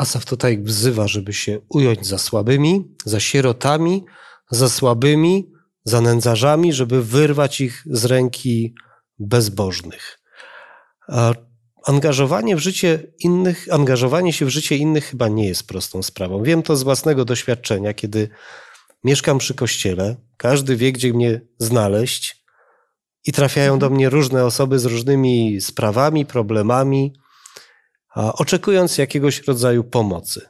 Asaf 0.00 0.24
tutaj 0.24 0.62
wzywa, 0.62 1.08
żeby 1.08 1.32
się 1.32 1.60
ująć 1.68 2.06
za 2.06 2.18
słabymi, 2.18 2.94
za 3.04 3.20
sierotami, 3.20 4.04
za 4.50 4.68
słabymi, 4.68 5.52
za 5.84 6.00
nędzarzami, 6.00 6.72
żeby 6.72 7.04
wyrwać 7.04 7.60
ich 7.60 7.82
z 7.86 8.04
ręki 8.04 8.74
bezbożnych. 9.18 10.18
Angażowanie 11.86 12.56
w 12.56 12.58
życie 12.58 13.12
innych, 13.18 13.66
angażowanie 13.70 14.32
się 14.32 14.46
w 14.46 14.48
życie 14.48 14.76
innych 14.76 15.04
chyba 15.04 15.28
nie 15.28 15.48
jest 15.48 15.66
prostą 15.66 16.02
sprawą. 16.02 16.42
Wiem 16.42 16.62
to 16.62 16.76
z 16.76 16.82
własnego 16.82 17.24
doświadczenia, 17.24 17.94
kiedy 17.94 18.28
mieszkam 19.04 19.38
przy 19.38 19.54
kościele, 19.54 20.16
każdy 20.36 20.76
wie, 20.76 20.92
gdzie 20.92 21.12
mnie 21.12 21.40
znaleźć 21.58 22.44
i 23.26 23.32
trafiają 23.32 23.78
do 23.78 23.90
mnie 23.90 24.10
różne 24.10 24.44
osoby 24.44 24.78
z 24.78 24.84
różnymi 24.84 25.60
sprawami, 25.60 26.26
problemami, 26.26 27.12
oczekując 28.14 28.98
jakiegoś 28.98 29.42
rodzaju 29.42 29.84
pomocy. 29.84 30.48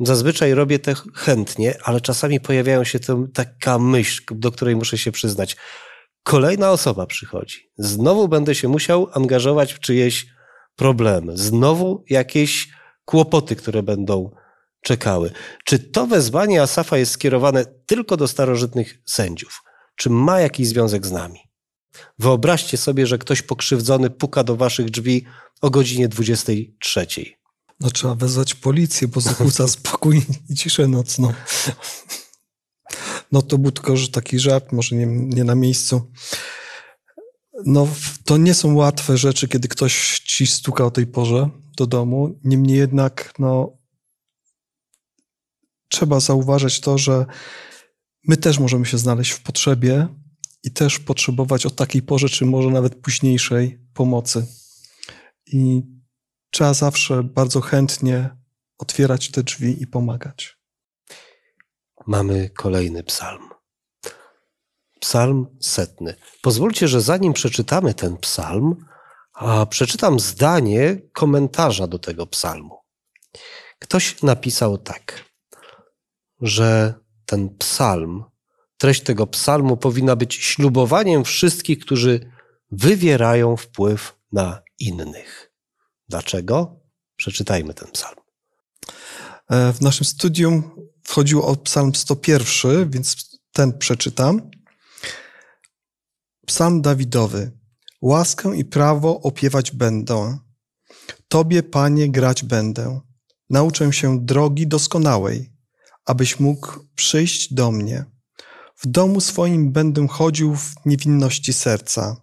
Zazwyczaj 0.00 0.54
robię 0.54 0.78
to 0.78 0.92
chętnie, 1.14 1.74
ale 1.84 2.00
czasami 2.00 2.40
pojawiają 2.40 2.84
się 2.84 3.00
tam 3.00 3.32
taka 3.32 3.78
myśl, 3.78 4.22
do 4.30 4.52
której 4.52 4.76
muszę 4.76 4.98
się 4.98 5.12
przyznać. 5.12 5.56
Kolejna 6.22 6.70
osoba 6.70 7.06
przychodzi. 7.06 7.70
Znowu 7.78 8.28
będę 8.28 8.54
się 8.54 8.68
musiał 8.68 9.08
angażować 9.12 9.72
w 9.72 9.80
czyjeś 9.80 10.26
problemy. 10.76 11.32
Znowu 11.36 12.04
jakieś 12.10 12.68
kłopoty, 13.04 13.56
które 13.56 13.82
będą 13.82 14.30
czekały. 14.82 15.30
Czy 15.64 15.78
to 15.78 16.06
wezwanie 16.06 16.62
Asafa 16.62 16.98
jest 16.98 17.12
skierowane 17.12 17.64
tylko 17.86 18.16
do 18.16 18.28
starożytnych 18.28 18.98
sędziów? 19.04 19.62
Czy 19.96 20.10
ma 20.10 20.40
jakiś 20.40 20.68
związek 20.68 21.06
z 21.06 21.12
nami? 21.12 21.40
Wyobraźcie 22.18 22.76
sobie, 22.76 23.06
że 23.06 23.18
ktoś 23.18 23.42
pokrzywdzony 23.42 24.10
puka 24.10 24.44
do 24.44 24.56
waszych 24.56 24.90
drzwi 24.90 25.24
o 25.60 25.70
godzinie 25.70 26.08
23. 26.08 27.06
No 27.80 27.90
trzeba 27.90 28.14
wezwać 28.14 28.54
policję, 28.54 29.08
bo 29.08 29.20
zakłóca 29.20 29.68
spokój 29.68 30.22
i 30.48 30.54
ciszę 30.54 30.88
nocną. 30.88 31.32
No 33.32 33.42
to 33.42 33.58
był 33.58 33.70
tylko 33.70 33.96
że 33.96 34.08
taki 34.08 34.38
żart, 34.38 34.72
może 34.72 34.96
nie, 34.96 35.06
nie 35.06 35.44
na 35.44 35.54
miejscu. 35.54 36.12
No 37.66 37.88
to 38.24 38.36
nie 38.36 38.54
są 38.54 38.74
łatwe 38.74 39.18
rzeczy, 39.18 39.48
kiedy 39.48 39.68
ktoś 39.68 40.20
ci 40.20 40.46
stuka 40.46 40.84
o 40.84 40.90
tej 40.90 41.06
porze 41.06 41.50
do 41.76 41.86
domu. 41.86 42.40
Niemniej 42.44 42.78
jednak, 42.78 43.34
no 43.38 43.78
trzeba 45.88 46.20
zauważyć 46.20 46.80
to, 46.80 46.98
że 46.98 47.26
my 48.28 48.36
też 48.36 48.58
możemy 48.58 48.86
się 48.86 48.98
znaleźć 48.98 49.30
w 49.30 49.42
potrzebie 49.42 50.08
i 50.62 50.70
też 50.70 50.98
potrzebować 50.98 51.66
o 51.66 51.70
takiej 51.70 52.02
porze, 52.02 52.28
czy 52.28 52.46
może 52.46 52.68
nawet 52.68 52.94
późniejszej 52.94 53.78
pomocy. 53.94 54.46
I 55.46 55.82
trzeba 56.50 56.74
zawsze 56.74 57.22
bardzo 57.22 57.60
chętnie 57.60 58.36
otwierać 58.78 59.30
te 59.30 59.42
drzwi 59.42 59.82
i 59.82 59.86
pomagać. 59.86 60.58
Mamy 62.06 62.50
kolejny 62.50 63.02
psalm. 63.02 63.48
Psalm 65.00 65.46
setny. 65.60 66.14
Pozwólcie, 66.42 66.88
że 66.88 67.00
zanim 67.00 67.32
przeczytamy 67.32 67.94
ten 67.94 68.16
psalm, 68.16 68.84
a 69.32 69.66
przeczytam 69.66 70.20
zdanie 70.20 71.00
komentarza 71.12 71.86
do 71.86 71.98
tego 71.98 72.26
psalmu. 72.26 72.78
Ktoś 73.78 74.22
napisał 74.22 74.78
tak, 74.78 75.24
że 76.40 76.94
ten 77.26 77.56
psalm, 77.58 78.24
treść 78.82 79.02
tego 79.02 79.26
psalmu 79.26 79.76
powinna 79.76 80.16
być 80.16 80.34
ślubowaniem 80.34 81.24
wszystkich, 81.24 81.78
którzy 81.78 82.30
wywierają 82.70 83.56
wpływ 83.56 84.18
na 84.32 84.62
innych. 84.78 85.52
Dlaczego? 86.08 86.80
Przeczytajmy 87.16 87.74
ten 87.74 87.90
psalm. 87.90 88.16
E, 89.50 89.72
w 89.72 89.80
naszym 89.80 90.04
studium 90.04 90.62
wchodził 91.04 91.42
o 91.42 91.56
psalm 91.56 91.94
101, 91.94 92.90
więc 92.90 93.38
ten 93.52 93.78
przeczytam. 93.78 94.50
Psalm 96.46 96.82
Dawidowy. 96.82 97.52
Łaskę 98.00 98.56
i 98.56 98.64
prawo 98.64 99.20
opiewać 99.20 99.70
będę. 99.70 100.38
Tobie, 101.28 101.62
Panie, 101.62 102.10
grać 102.10 102.44
będę. 102.44 103.00
Nauczę 103.50 103.92
się 103.92 104.24
drogi 104.24 104.66
doskonałej, 104.66 105.52
abyś 106.04 106.40
mógł 106.40 106.86
przyjść 106.94 107.54
do 107.54 107.70
mnie. 107.70 108.11
W 108.82 108.86
domu 108.86 109.20
swoim 109.20 109.72
będę 109.72 110.08
chodził 110.08 110.56
w 110.56 110.74
niewinności 110.86 111.52
serca 111.52 112.22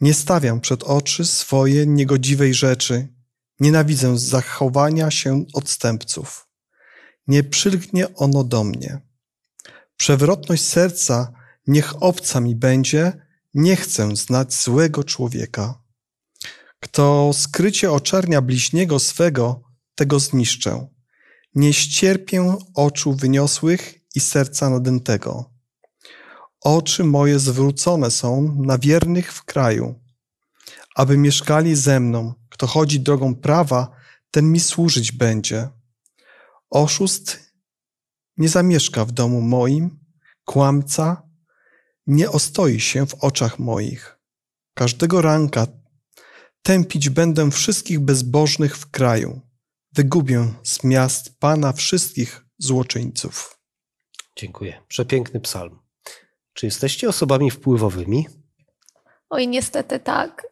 nie 0.00 0.14
stawiam 0.14 0.60
przed 0.60 0.82
oczy 0.84 1.24
swoje 1.24 1.86
niegodziwej 1.86 2.54
rzeczy. 2.54 3.08
Nienawidzę 3.60 4.18
zachowania 4.18 5.10
się 5.10 5.44
odstępców. 5.52 6.48
Nie 7.26 7.44
przylgnie 7.44 8.14
ono 8.14 8.44
do 8.44 8.64
mnie. 8.64 9.00
Przewrotność 9.96 10.64
serca 10.64 11.32
niech 11.66 12.02
obca 12.02 12.40
mi 12.40 12.56
będzie, 12.56 13.12
nie 13.54 13.76
chcę 13.76 14.16
znać 14.16 14.54
złego 14.54 15.04
człowieka. 15.04 15.82
Kto 16.80 17.30
skrycie 17.32 17.92
oczernia 17.92 18.42
bliźniego 18.42 18.98
swego, 18.98 19.62
tego 19.94 20.20
zniszczę. 20.20 20.88
Nie 21.54 21.72
ścierpię 21.72 22.56
oczu 22.74 23.12
wyniosłych 23.12 23.94
i 24.16 24.20
serca 24.20 24.70
nadętego. 24.70 25.50
Oczy 26.60 27.04
moje 27.04 27.38
zwrócone 27.38 28.10
są 28.10 28.56
na 28.62 28.78
wiernych 28.78 29.32
w 29.32 29.44
kraju, 29.44 29.94
aby 30.94 31.18
mieszkali 31.18 31.76
ze 31.76 32.00
mną. 32.00 32.34
Kto 32.50 32.66
chodzi 32.66 33.00
drogą 33.00 33.34
prawa, 33.34 33.90
ten 34.30 34.52
mi 34.52 34.60
służyć 34.60 35.12
będzie. 35.12 35.68
Oszust 36.70 37.38
nie 38.36 38.48
zamieszka 38.48 39.04
w 39.04 39.12
domu 39.12 39.40
moim, 39.40 39.98
kłamca 40.44 41.22
nie 42.06 42.30
ostoi 42.30 42.80
się 42.80 43.06
w 43.06 43.14
oczach 43.14 43.58
moich. 43.58 44.18
Każdego 44.74 45.22
ranka 45.22 45.66
tępić 46.62 47.10
będę 47.10 47.50
wszystkich 47.50 48.00
bezbożnych 48.00 48.76
w 48.76 48.90
kraju. 48.90 49.40
Wygubię 49.92 50.54
z 50.64 50.84
miast 50.84 51.38
Pana 51.38 51.72
wszystkich 51.72 52.46
złoczyńców. 52.58 53.55
Dziękuję. 54.36 54.82
Przepiękny 54.88 55.40
psalm. 55.40 55.78
Czy 56.52 56.66
jesteście 56.66 57.08
osobami 57.08 57.50
wpływowymi? 57.50 58.26
Oj, 59.30 59.48
niestety 59.48 60.00
tak. 60.00 60.46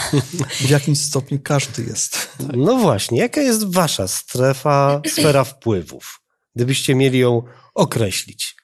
W 0.66 0.70
jakimś 0.70 1.00
stopniu 1.00 1.38
każdy 1.44 1.82
jest. 1.82 2.28
No 2.56 2.76
właśnie, 2.76 3.18
jaka 3.18 3.40
jest 3.40 3.74
wasza 3.74 4.08
strefa, 4.08 5.00
sfera 5.14 5.44
wpływów? 5.44 6.20
Gdybyście 6.54 6.94
mieli 6.94 7.18
ją 7.18 7.42
określić. 7.74 8.56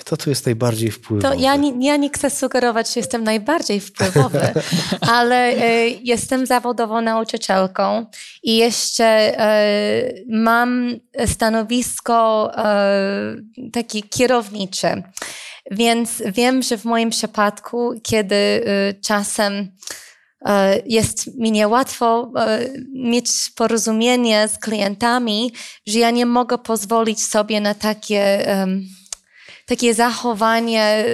Kto 0.00 0.16
tu 0.16 0.30
jest 0.30 0.46
najbardziej 0.46 0.90
wpływowy? 0.90 1.36
To 1.36 1.42
ja 1.42 1.56
nie, 1.56 1.86
ja 1.86 1.96
nie 1.96 2.10
chcę 2.10 2.30
sugerować, 2.30 2.94
że 2.94 3.00
jestem 3.00 3.24
najbardziej 3.24 3.80
wpływowy, 3.80 4.40
ale 5.16 5.36
e, 5.36 5.88
jestem 5.88 6.46
zawodową 6.46 7.00
nauczycielką 7.00 8.06
i 8.42 8.56
jeszcze 8.56 9.04
e, 9.04 10.12
mam 10.28 10.96
stanowisko 11.26 12.50
e, 12.56 13.36
takie 13.72 14.02
kierownicze. 14.02 15.02
Więc 15.70 16.22
wiem, 16.26 16.62
że 16.62 16.78
w 16.78 16.84
moim 16.84 17.10
przypadku, 17.10 17.92
kiedy 18.02 18.34
y, 18.34 19.00
czasem 19.00 19.52
y, 19.54 20.50
jest 20.86 21.38
mi 21.38 21.52
niełatwo 21.52 22.32
y, 22.62 22.86
mieć 22.94 23.30
porozumienie 23.56 24.48
z 24.48 24.58
klientami, 24.58 25.52
że 25.86 25.98
ja 25.98 26.10
nie 26.10 26.26
mogę 26.26 26.58
pozwolić 26.58 27.22
sobie 27.22 27.60
na 27.60 27.74
takie, 27.74 28.46
takie 29.70 29.94
zachowanie, 29.94 31.04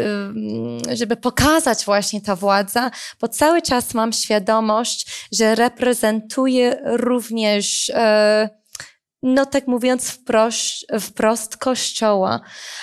żeby 0.92 1.16
pokazać 1.16 1.84
właśnie 1.84 2.20
ta 2.20 2.36
władza, 2.36 2.90
bo 3.20 3.28
cały 3.28 3.62
czas 3.62 3.94
mam 3.94 4.12
świadomość, 4.12 5.26
że 5.32 5.54
reprezentuję 5.54 6.76
również 6.84 7.92
no 9.26 9.46
tak 9.46 9.66
mówiąc 9.66 10.10
wprost, 10.10 10.86
wprost 11.00 11.56
kościoła, 11.56 12.40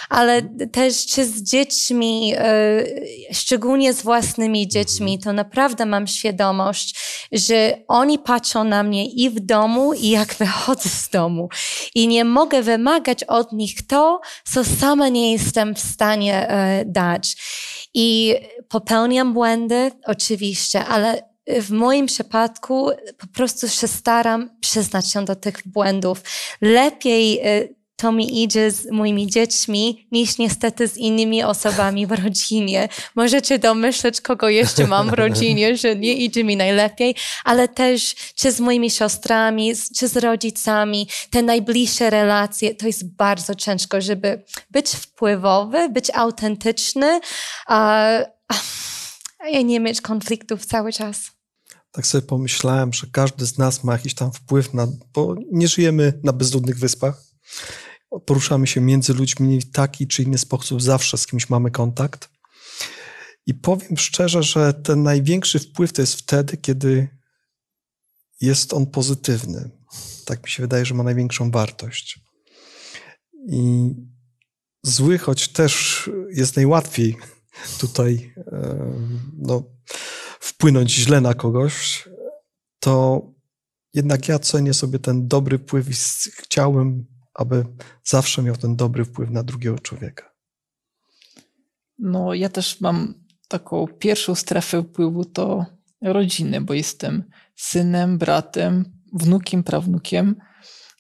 ale 0.10 0.42
też 0.72 1.06
czy 1.06 1.26
z 1.26 1.44
dziećmi, 1.44 2.34
e, 2.38 2.84
szczególnie 3.34 3.94
z 3.94 4.02
własnymi 4.02 4.68
dziećmi, 4.68 5.20
to 5.20 5.34
naprawdę 5.34 5.86
mam 5.86 6.08
świadomość, 6.08 7.00
że 7.32 7.78
oni 7.88 8.20
patrzą 8.20 8.64
na 8.64 8.84
mnie 8.84 9.06
i 9.06 9.30
w 9.30 9.40
domu, 9.40 9.94
i 9.94 10.10
jak 10.10 10.36
wychodzę 10.44 10.90
z 10.90 11.10
domu. 11.10 11.50
I 11.96 12.08
nie 12.08 12.26
mogę 12.26 12.62
wymagać 12.62 13.24
od 13.24 13.52
nich 13.52 13.88
to, 13.88 14.22
co 14.46 14.64
sama 14.64 15.10
nie 15.10 15.32
jestem 15.32 15.76
w 15.76 15.80
stanie 15.80 16.50
e, 16.50 16.86
dać. 16.86 17.36
I 17.94 18.36
popełniam 18.70 19.34
błędy, 19.34 19.92
oczywiście, 20.06 20.86
ale 20.86 21.33
w 21.48 21.72
moim 21.72 22.06
przypadku 22.06 22.92
po 23.18 23.28
prostu 23.28 23.70
się 23.70 23.88
staram 23.88 24.50
przyznać 24.60 25.12
się 25.12 25.26
do 25.26 25.36
tych 25.36 25.56
błędów. 25.66 26.22
Lepiej 26.62 27.48
y, 27.48 27.76
to 27.96 28.12
mi 28.12 28.44
idzie 28.44 28.72
z 28.72 28.92
moimi 28.92 29.28
dziećmi, 29.28 30.08
niż 30.12 30.38
niestety 30.38 30.88
z 30.88 30.98
innymi 30.98 31.44
osobami 31.44 32.08
w 32.08 32.12
rodzinie. 32.12 32.90
Możecie 33.16 33.60
domyśleć, 33.60 34.22
kogo 34.22 34.50
jeszcze 34.50 34.88
mam 34.88 35.10
w 35.10 35.14
rodzinie, 35.14 35.78
że 35.78 35.96
nie 35.96 36.14
idzie 36.14 36.44
mi 36.44 36.58
najlepiej, 36.58 37.16
ale 37.44 37.68
też 37.68 38.16
czy 38.36 38.52
z 38.52 38.60
moimi 38.60 38.92
siostrami, 38.92 39.74
czy 39.98 40.08
z 40.08 40.18
rodzicami, 40.18 41.08
te 41.30 41.42
najbliższe 41.42 42.10
relacje, 42.10 42.76
to 42.76 42.88
jest 42.88 43.16
bardzo 43.16 43.56
ciężko, 43.56 44.02
żeby 44.02 44.44
być 44.72 44.90
wpływowy, 44.90 45.90
być 45.90 46.12
autentyczny, 46.14 47.20
a, 47.68 48.08
a 49.40 49.62
nie 49.64 49.80
mieć 49.80 50.02
konfliktów 50.02 50.66
cały 50.66 50.94
czas. 50.94 51.33
Tak 51.94 52.08
sobie 52.08 52.28
pomyślałem, 52.28 52.94
że 52.94 53.08
każdy 53.12 53.46
z 53.46 53.58
nas 53.58 53.84
ma 53.84 53.94
jakiś 53.94 54.16
tam 54.16 54.32
wpływ 54.32 54.74
na, 54.74 54.88
bo 55.14 55.36
nie 55.52 55.68
żyjemy 55.68 56.20
na 56.24 56.34
bezludnych 56.34 56.80
wyspach. 56.80 57.24
Poruszamy 58.26 58.68
się 58.68 58.82
między 58.82 59.14
ludźmi 59.14 59.60
w 59.62 59.72
taki 59.72 60.08
czy 60.08 60.24
inny 60.24 60.38
sposób, 60.38 60.82
zawsze 60.82 61.18
z 61.18 61.28
kimś 61.28 61.50
mamy 61.50 61.72
kontakt. 61.72 62.30
I 63.46 63.54
powiem 63.54 63.98
szczerze, 63.98 64.44
że 64.44 64.74
ten 64.74 65.04
największy 65.04 65.60
wpływ 65.60 65.94
to 65.94 66.02
jest 66.02 66.16
wtedy, 66.16 66.58
kiedy 66.58 67.08
jest 68.42 68.74
on 68.74 68.86
pozytywny. 68.86 69.70
Tak 70.26 70.44
mi 70.44 70.50
się 70.50 70.64
wydaje, 70.64 70.86
że 70.86 70.94
ma 70.94 71.04
największą 71.04 71.52
wartość. 71.52 72.20
I 73.50 73.90
zły, 74.84 75.18
choć 75.18 75.48
też 75.48 76.10
jest 76.30 76.56
najłatwiej 76.56 77.18
tutaj 77.80 78.34
no, 79.38 79.64
wpłynąć 80.64 80.92
źle 80.92 81.22
na 81.22 81.34
kogoś, 81.34 82.10
to 82.80 83.22
jednak 83.94 84.28
ja 84.28 84.40
cenię 84.40 84.74
sobie 84.74 85.00
ten 85.00 85.28
dobry 85.28 85.58
wpływ 85.58 85.90
i 85.90 85.94
chciałbym, 86.38 87.06
aby 87.34 87.66
zawsze 88.04 88.44
miał 88.44 88.56
ten 88.56 88.76
dobry 88.76 89.06
wpływ 89.06 89.30
na 89.30 89.44
drugiego 89.44 89.80
człowieka. 89.80 90.34
No, 92.00 92.34
ja 92.34 92.50
też 92.50 92.82
mam 92.82 93.14
taką 93.48 93.88
pierwszą 93.88 94.36
strefę 94.36 94.84
wpływu 94.84 95.26
to 95.26 95.66
rodziny, 96.02 96.62
bo 96.62 96.74
jestem 96.74 97.24
synem, 97.56 98.18
bratem, 98.18 98.86
wnukiem, 99.14 99.64
prawnukiem 99.64 100.36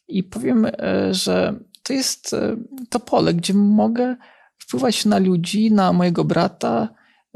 i 0.08 0.24
powiem, 0.24 0.66
e, 0.66 1.14
że 1.14 1.60
to 1.84 1.94
jest 1.94 2.34
e, 2.34 2.58
to 2.90 3.00
pole, 3.00 3.34
gdzie 3.34 3.54
mogę 3.54 4.16
wpływać 4.58 5.06
na 5.06 5.20
ludzi, 5.20 5.72
na 5.72 5.94
mojego 5.94 6.24
brata, 6.24 6.90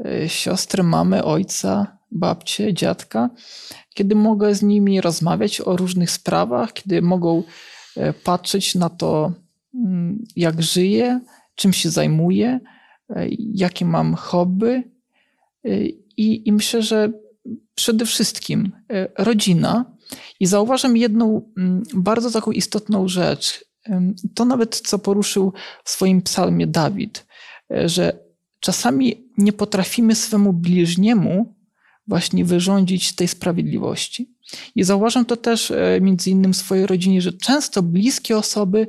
e, 0.04 0.28
siostrę, 0.28 0.82
mamę, 0.82 1.24
ojca, 1.24 1.97
babcię, 2.10 2.74
dziadka, 2.74 3.30
kiedy 3.94 4.14
mogę 4.14 4.54
z 4.54 4.62
nimi 4.62 5.00
rozmawiać 5.00 5.60
o 5.60 5.76
różnych 5.76 6.10
sprawach, 6.10 6.72
kiedy 6.72 7.02
mogą 7.02 7.42
patrzeć 8.24 8.74
na 8.74 8.90
to, 8.90 9.32
mm, 9.74 10.24
jak 10.36 10.62
żyję, 10.62 11.20
czym 11.54 11.72
się 11.72 11.90
zajmuję, 11.90 12.60
jakie 13.38 13.84
mam 13.84 14.14
hobby. 14.14 14.82
I, 16.16 16.48
I 16.48 16.52
myślę, 16.52 16.82
że 16.82 17.12
przede 17.74 18.06
wszystkim 18.06 18.72
rodzina. 19.18 19.84
I 20.40 20.46
zauważam 20.46 20.96
jedną 20.96 21.52
mm, 21.56 21.82
bardzo 21.94 22.30
taką 22.30 22.50
istotną 22.50 23.08
rzecz. 23.08 23.64
To 24.34 24.44
nawet 24.44 24.76
co 24.76 24.98
poruszył 24.98 25.52
w 25.84 25.90
swoim 25.90 26.22
psalmie 26.22 26.66
Dawid, 26.66 27.26
e, 27.70 27.88
że 27.88 28.18
czasami 28.60 29.28
nie 29.38 29.52
potrafimy 29.52 30.14
swemu 30.14 30.52
bliźniemu 30.52 31.54
właśnie 32.08 32.44
wyrządzić 32.44 33.14
tej 33.14 33.28
sprawiedliwości. 33.28 34.30
I 34.74 34.84
zauważam 34.84 35.24
to 35.24 35.36
też 35.36 35.70
e, 35.70 35.98
między 36.00 36.30
innymi 36.30 36.54
w 36.54 36.56
swojej 36.56 36.86
rodzinie, 36.86 37.22
że 37.22 37.32
często 37.32 37.82
bliskie 37.82 38.38
osoby 38.38 38.86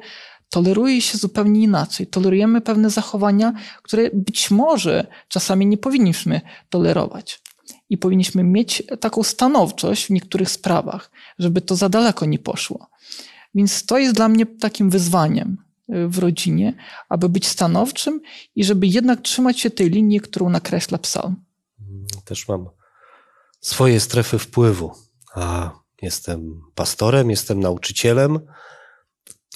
toleruje 0.50 1.02
się 1.02 1.18
zupełnie 1.18 1.62
inaczej. 1.62 2.08
Tolerujemy 2.08 2.62
pewne 2.62 2.90
zachowania, 2.90 3.54
które 3.84 4.10
być 4.14 4.52
może 4.52 5.08
czasami 5.28 5.66
nie 5.68 5.78
powinniśmy 5.78 6.42
tolerować. 6.70 7.42
I 7.90 7.98
powinniśmy 7.98 8.44
mieć 8.44 8.84
taką 9.00 9.24
stanowczość 9.24 10.06
w 10.06 10.10
niektórych 10.10 10.50
sprawach, 10.50 11.12
żeby 11.40 11.62
to 11.62 11.76
za 11.76 11.90
daleko 11.90 12.26
nie 12.26 12.40
poszło. 12.40 12.90
Więc 13.56 13.86
to 13.86 13.98
jest 13.98 14.16
dla 14.16 14.30
mnie 14.30 14.46
takim 14.46 14.90
wyzwaniem 14.90 15.58
y, 15.90 16.08
w 16.08 16.18
rodzinie, 16.18 16.74
aby 17.10 17.30
być 17.30 17.48
stanowczym 17.48 18.22
i 18.56 18.64
żeby 18.64 18.88
jednak 18.88 19.22
trzymać 19.22 19.60
się 19.60 19.70
tej 19.70 19.90
linii, 19.90 20.20
którą 20.20 20.50
nakreśla 20.50 20.98
psalm. 20.98 21.36
Też 22.26 22.48
mam 22.48 22.79
swoje 23.62 24.00
strefy 24.00 24.40
wpływu. 24.40 24.92
A 25.36 25.72
jestem 26.02 26.62
pastorem, 26.76 27.30
jestem 27.30 27.60
nauczycielem, 27.60 28.40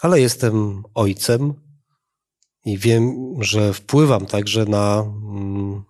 ale 0.01 0.21
jestem 0.21 0.83
ojcem 0.93 1.53
i 2.65 2.77
wiem, 2.77 3.35
że 3.39 3.73
wpływam 3.73 4.25
także 4.25 4.65
na 4.65 4.99
mm, 4.99 5.83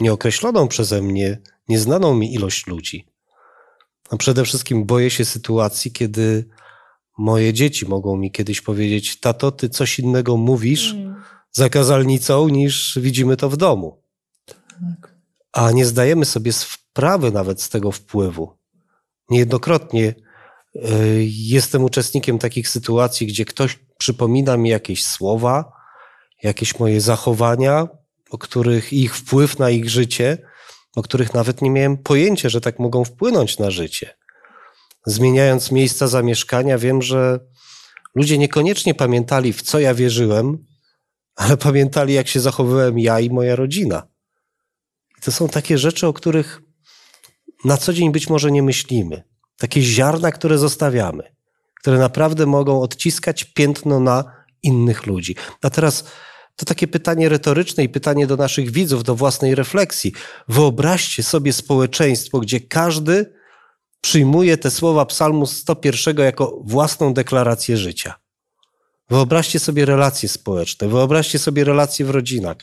nieokreśloną 0.00 0.68
przeze 0.68 1.02
mnie, 1.02 1.38
nieznaną 1.68 2.14
mi 2.14 2.34
ilość 2.34 2.66
ludzi. 2.66 3.06
A 4.10 4.16
przede 4.16 4.44
wszystkim 4.44 4.84
boję 4.84 5.10
się 5.10 5.24
sytuacji, 5.24 5.92
kiedy 5.92 6.48
moje 7.18 7.52
dzieci 7.52 7.88
mogą 7.88 8.16
mi 8.16 8.32
kiedyś 8.32 8.60
powiedzieć: 8.60 9.20
Tato, 9.20 9.52
ty 9.52 9.68
coś 9.68 9.98
innego 9.98 10.36
mówisz 10.36 10.92
mm. 10.92 11.22
za 11.52 11.68
kazalnicą, 11.68 12.48
niż 12.48 12.98
widzimy 13.02 13.36
to 13.36 13.50
w 13.50 13.56
domu. 13.56 14.02
Tak. 14.46 15.11
A 15.52 15.70
nie 15.70 15.86
zdajemy 15.86 16.24
sobie 16.24 16.52
sprawy 16.52 17.30
nawet 17.30 17.62
z 17.62 17.68
tego 17.68 17.92
wpływu. 17.92 18.58
Niejednokrotnie 19.30 20.14
y, 20.76 21.26
jestem 21.28 21.84
uczestnikiem 21.84 22.38
takich 22.38 22.68
sytuacji, 22.68 23.26
gdzie 23.26 23.44
ktoś 23.44 23.78
przypomina 23.98 24.56
mi 24.56 24.68
jakieś 24.68 25.06
słowa, 25.06 25.72
jakieś 26.42 26.78
moje 26.78 27.00
zachowania, 27.00 27.88
o 28.30 28.38
których 28.38 28.92
ich 28.92 29.16
wpływ 29.16 29.58
na 29.58 29.70
ich 29.70 29.90
życie, 29.90 30.38
o 30.96 31.02
których 31.02 31.34
nawet 31.34 31.62
nie 31.62 31.70
miałem 31.70 31.96
pojęcia, 31.96 32.48
że 32.48 32.60
tak 32.60 32.78
mogą 32.78 33.04
wpłynąć 33.04 33.58
na 33.58 33.70
życie 33.70 34.14
zmieniając 35.06 35.70
miejsca 35.70 36.08
zamieszkania, 36.08 36.78
wiem, 36.78 37.02
że 37.02 37.40
ludzie 38.14 38.38
niekoniecznie 38.38 38.94
pamiętali, 38.94 39.52
w 39.52 39.62
co 39.62 39.80
ja 39.80 39.94
wierzyłem, 39.94 40.66
ale 41.36 41.56
pamiętali, 41.56 42.14
jak 42.14 42.28
się 42.28 42.40
zachowywałem 42.40 42.98
ja 42.98 43.20
i 43.20 43.30
moja 43.30 43.56
rodzina. 43.56 44.11
To 45.24 45.32
są 45.32 45.48
takie 45.48 45.78
rzeczy, 45.78 46.06
o 46.06 46.12
których 46.12 46.62
na 47.64 47.76
co 47.76 47.92
dzień 47.92 48.12
być 48.12 48.28
może 48.28 48.52
nie 48.52 48.62
myślimy. 48.62 49.22
Takie 49.56 49.82
ziarna, 49.82 50.32
które 50.32 50.58
zostawiamy, 50.58 51.34
które 51.80 51.98
naprawdę 51.98 52.46
mogą 52.46 52.80
odciskać 52.80 53.44
piętno 53.44 54.00
na 54.00 54.24
innych 54.62 55.06
ludzi. 55.06 55.36
A 55.62 55.70
teraz 55.70 56.04
to 56.56 56.66
takie 56.66 56.88
pytanie 56.88 57.28
retoryczne 57.28 57.84
i 57.84 57.88
pytanie 57.88 58.26
do 58.26 58.36
naszych 58.36 58.70
widzów, 58.70 59.04
do 59.04 59.14
własnej 59.14 59.54
refleksji. 59.54 60.12
Wyobraźcie 60.48 61.22
sobie 61.22 61.52
społeczeństwo, 61.52 62.40
gdzie 62.40 62.60
każdy 62.60 63.34
przyjmuje 64.00 64.56
te 64.56 64.70
słowa 64.70 65.06
Psalmu 65.06 65.46
101 65.46 66.16
jako 66.18 66.60
własną 66.64 67.14
deklarację 67.14 67.76
życia. 67.76 68.14
Wyobraźcie 69.10 69.58
sobie 69.58 69.84
relacje 69.84 70.28
społeczne, 70.28 70.88
wyobraźcie 70.88 71.38
sobie 71.38 71.64
relacje 71.64 72.06
w 72.06 72.10
rodzinach, 72.10 72.56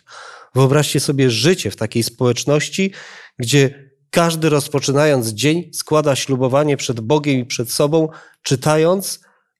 wyobraźcie 0.56 1.00
sobie 1.00 1.32
życie 1.32 1.72
w 1.72 1.76
takiej 1.76 2.04
społeczności, 2.04 2.94
gdzie 3.40 3.90
każdy 4.10 4.50
rozpoczynając 4.50 5.28
dzień 5.28 5.70
składa 5.74 6.16
ślubowanie 6.16 6.78
przed 6.78 7.00
Bogiem 7.00 7.40
i 7.40 7.46
przed 7.46 7.72
sobą, 7.72 8.10
czytając 8.44 9.20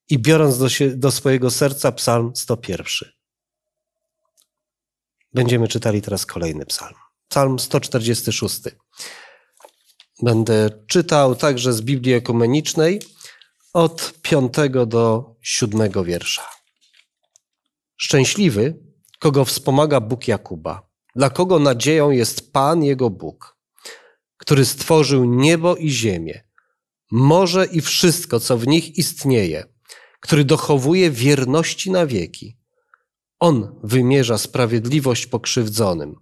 i 0.10 0.20
biorąc 0.20 0.58
do, 0.58 0.70
się, 0.70 0.90
do 0.90 1.12
swojego 1.12 1.52
serca 1.52 1.92
Psalm 1.92 2.32
101. 2.36 3.10
Będziemy 5.34 5.68
czytali 5.68 6.02
teraz 6.02 6.26
kolejny 6.26 6.66
psalm. 6.66 6.96
Psalm 7.28 7.60
146. 7.60 8.62
Będę 10.22 10.70
czytał 10.88 11.36
także 11.36 11.74
z 11.74 11.82
Biblii 11.82 12.14
Ekumenicznej 12.14 13.02
od 13.74 14.14
piątego 14.22 14.86
do 14.86 15.36
siódmego 15.42 16.04
wiersza. 16.04 16.50
Szczęśliwy, 17.98 18.89
kogo 19.20 19.46
wspomaga 19.46 20.00
Bóg 20.00 20.28
Jakuba, 20.28 20.90
dla 21.16 21.30
kogo 21.30 21.60
nadzieją 21.60 22.10
jest 22.12 22.54
Pan 22.54 22.84
jego 22.84 23.10
Bóg, 23.10 23.58
który 24.38 24.66
stworzył 24.66 25.26
niebo 25.26 25.76
i 25.76 25.90
ziemię, 25.90 26.44
morze 27.12 27.66
i 27.66 27.82
wszystko, 27.82 28.40
co 28.40 28.58
w 28.58 28.68
nich 28.68 28.98
istnieje, 28.98 29.64
który 30.20 30.46
dochowuje 30.46 31.12
wierności 31.12 31.92
na 31.92 32.06
wieki. 32.06 32.58
On 33.40 33.80
wymierza 33.84 34.38
sprawiedliwość 34.38 35.28
pokrzywdzonym, 35.28 36.16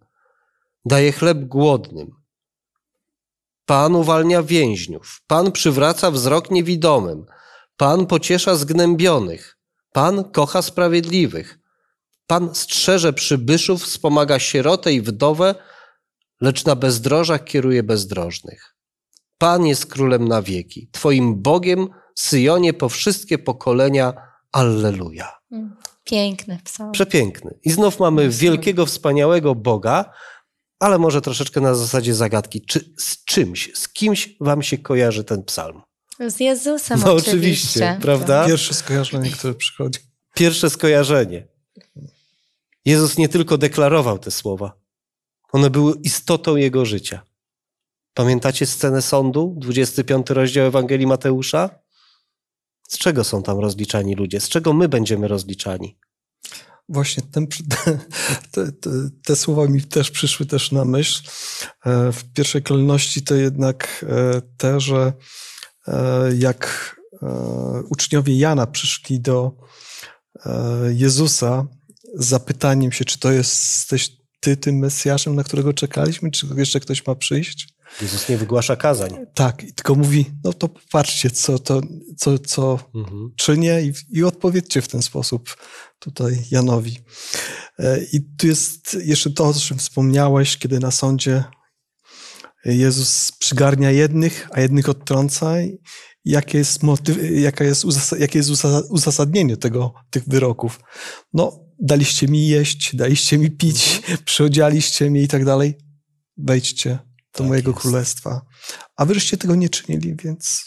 daje 0.85 1.11
chleb 1.11 1.45
głodnym, 1.45 2.11
Pan 3.65 3.95
uwalnia 3.95 4.43
więźniów, 4.43 5.21
Pan 5.27 5.51
przywraca 5.51 6.11
wzrok 6.11 6.51
niewidomym, 6.51 7.25
Pan 7.77 8.05
pociesza 8.05 8.55
zgnębionych, 8.55 9.57
Pan 9.91 10.31
kocha 10.31 10.61
sprawiedliwych, 10.61 11.59
Pan 12.27 12.55
strzeże 12.55 13.13
przybyszów, 13.13 13.83
wspomaga 13.83 14.39
sierotę 14.39 14.93
i 14.93 15.01
wdowę, 15.01 15.55
lecz 16.41 16.65
na 16.65 16.75
bezdrożach 16.75 17.43
kieruje 17.43 17.83
bezdrożnych. 17.83 18.75
Pan 19.37 19.65
jest 19.65 19.85
królem 19.85 20.27
na 20.27 20.41
wieki, 20.41 20.89
Twoim 20.91 21.41
Bogiem, 21.41 21.87
Syjonie 22.15 22.73
po 22.73 22.89
wszystkie 22.89 23.37
pokolenia. 23.37 24.13
Alleluja. 24.51 25.31
Piękny 26.03 26.59
psalm. 26.63 26.91
Przepiękny. 26.91 27.59
I 27.63 27.71
znów 27.71 27.99
mamy 27.99 28.29
wielkiego, 28.29 28.85
wspaniałego 28.85 29.55
Boga, 29.55 30.13
ale 30.79 30.97
może 30.97 31.21
troszeczkę 31.21 31.61
na 31.61 31.75
zasadzie 31.75 32.15
zagadki. 32.15 32.61
Czy 32.65 32.93
z 32.97 33.23
czymś, 33.25 33.71
z 33.75 33.89
kimś 33.89 34.29
wam 34.39 34.63
się 34.63 34.77
kojarzy 34.77 35.23
ten 35.23 35.43
psalm? 35.43 35.81
Z 36.27 36.39
Jezusem 36.39 36.99
No 36.99 37.13
oczywiście. 37.13 37.29
oczywiście, 37.29 37.97
prawda? 38.01 38.45
Pierwsze 38.45 38.73
skojarzenie, 38.73 39.31
które 39.31 39.53
przychodzi. 39.53 39.99
Pierwsze 40.33 40.69
skojarzenie. 40.69 41.47
Jezus 42.87 43.17
nie 43.17 43.29
tylko 43.29 43.57
deklarował 43.57 44.19
te 44.19 44.31
słowa, 44.31 44.79
one 45.51 45.69
były 45.69 45.93
istotą 46.03 46.55
jego 46.55 46.85
życia. 46.85 47.21
Pamiętacie 48.13 48.65
scenę 48.65 49.01
sądu, 49.01 49.55
25 49.57 50.29
rozdział 50.29 50.65
Ewangelii 50.65 51.07
Mateusza? 51.07 51.69
Z 52.89 52.97
czego 52.97 53.23
są 53.23 53.43
tam 53.43 53.59
rozliczani 53.59 54.15
ludzie? 54.15 54.39
Z 54.39 54.49
czego 54.49 54.73
my 54.73 54.89
będziemy 54.89 55.27
rozliczani? 55.27 55.97
Właśnie 56.89 57.23
ten, 57.31 57.47
te, 58.51 58.71
te, 58.71 58.89
te 59.23 59.35
słowa 59.35 59.67
mi 59.67 59.81
też 59.81 60.11
przyszły 60.11 60.45
też 60.45 60.71
na 60.71 60.85
myśl. 60.85 61.29
E, 61.85 62.11
W 62.11 62.23
pierwszej 62.33 62.63
kolejności 62.63 63.21
to 63.21 63.35
jednak 63.35 64.05
e, 64.09 64.41
te, 64.57 64.79
że 64.79 65.13
e, 65.87 66.35
jak 66.37 66.95
uczniowie 67.89 68.37
Jana 68.37 68.67
przyszli 68.67 69.19
do 69.19 69.51
Jezusa 70.93 71.67
zapytaniem 72.15 72.91
się, 72.91 73.05
czy 73.05 73.19
to 73.19 73.31
jesteś 73.31 74.11
ty 74.39 74.57
tym 74.57 74.75
Mesjaszem, 74.75 75.35
na 75.35 75.43
którego 75.43 75.73
czekaliśmy, 75.73 76.31
czy 76.31 76.47
jeszcze 76.57 76.79
ktoś 76.79 77.07
ma 77.07 77.15
przyjść? 77.15 77.69
Jezus 78.01 78.29
nie 78.29 78.37
wygłasza 78.37 78.75
kazań. 78.75 79.17
Tak, 79.33 79.63
i 79.63 79.73
tylko 79.73 79.95
mówi, 79.95 80.25
no 80.43 80.53
to 80.53 80.67
popatrzcie, 80.69 81.31
co, 81.31 81.59
to, 81.59 81.81
co, 82.17 82.39
co 82.39 82.79
Mhm. 82.95 83.29
czynię 83.37 83.81
i, 83.81 83.93
i 84.17 84.23
odpowiedzcie 84.23 84.81
w 84.81 84.87
ten 84.87 85.01
sposób 85.01 85.55
tutaj 85.99 86.43
Janowi. 86.51 86.99
E, 87.79 87.99
I 88.13 88.21
tu 88.37 88.47
jest 88.47 88.97
jeszcze 89.05 89.29
to, 89.31 89.47
o 89.47 89.53
czym 89.53 89.77
wspomniałeś, 89.77 90.57
kiedy 90.57 90.79
na 90.79 90.91
sądzie 90.91 91.43
Jezus 92.65 93.31
przygarnia 93.31 93.91
jednych, 93.91 94.47
a 94.51 94.61
jednych 94.61 94.89
odtrąca. 94.89 95.53
Jakie 96.25 96.57
jest, 96.57 96.83
motyw, 96.83 97.17
jaka 97.31 97.63
jest, 97.63 97.85
jakie 98.19 98.39
jest 98.39 98.49
uza- 98.49 98.83
uzasadnienie 98.89 99.57
tego, 99.57 99.93
tych 100.09 100.23
wyroków? 100.29 100.79
No, 101.33 101.66
daliście 101.79 102.27
mi 102.27 102.47
jeść, 102.47 102.95
daliście 102.95 103.37
mi 103.37 103.51
pić, 103.51 104.01
przyodzialiście 104.25 105.09
mnie 105.09 105.21
i 105.21 105.27
tak 105.27 105.45
dalej. 105.45 105.77
Wejdźcie 106.37 106.89
do 107.33 107.37
Tak 107.39 107.47
mojego 107.47 107.71
jest. 107.71 107.81
królestwa. 107.81 108.41
A 108.95 109.05
wyżeście 109.05 109.37
tego 109.37 109.55
nie 109.55 109.69
czynili, 109.69 110.15
więc 110.23 110.65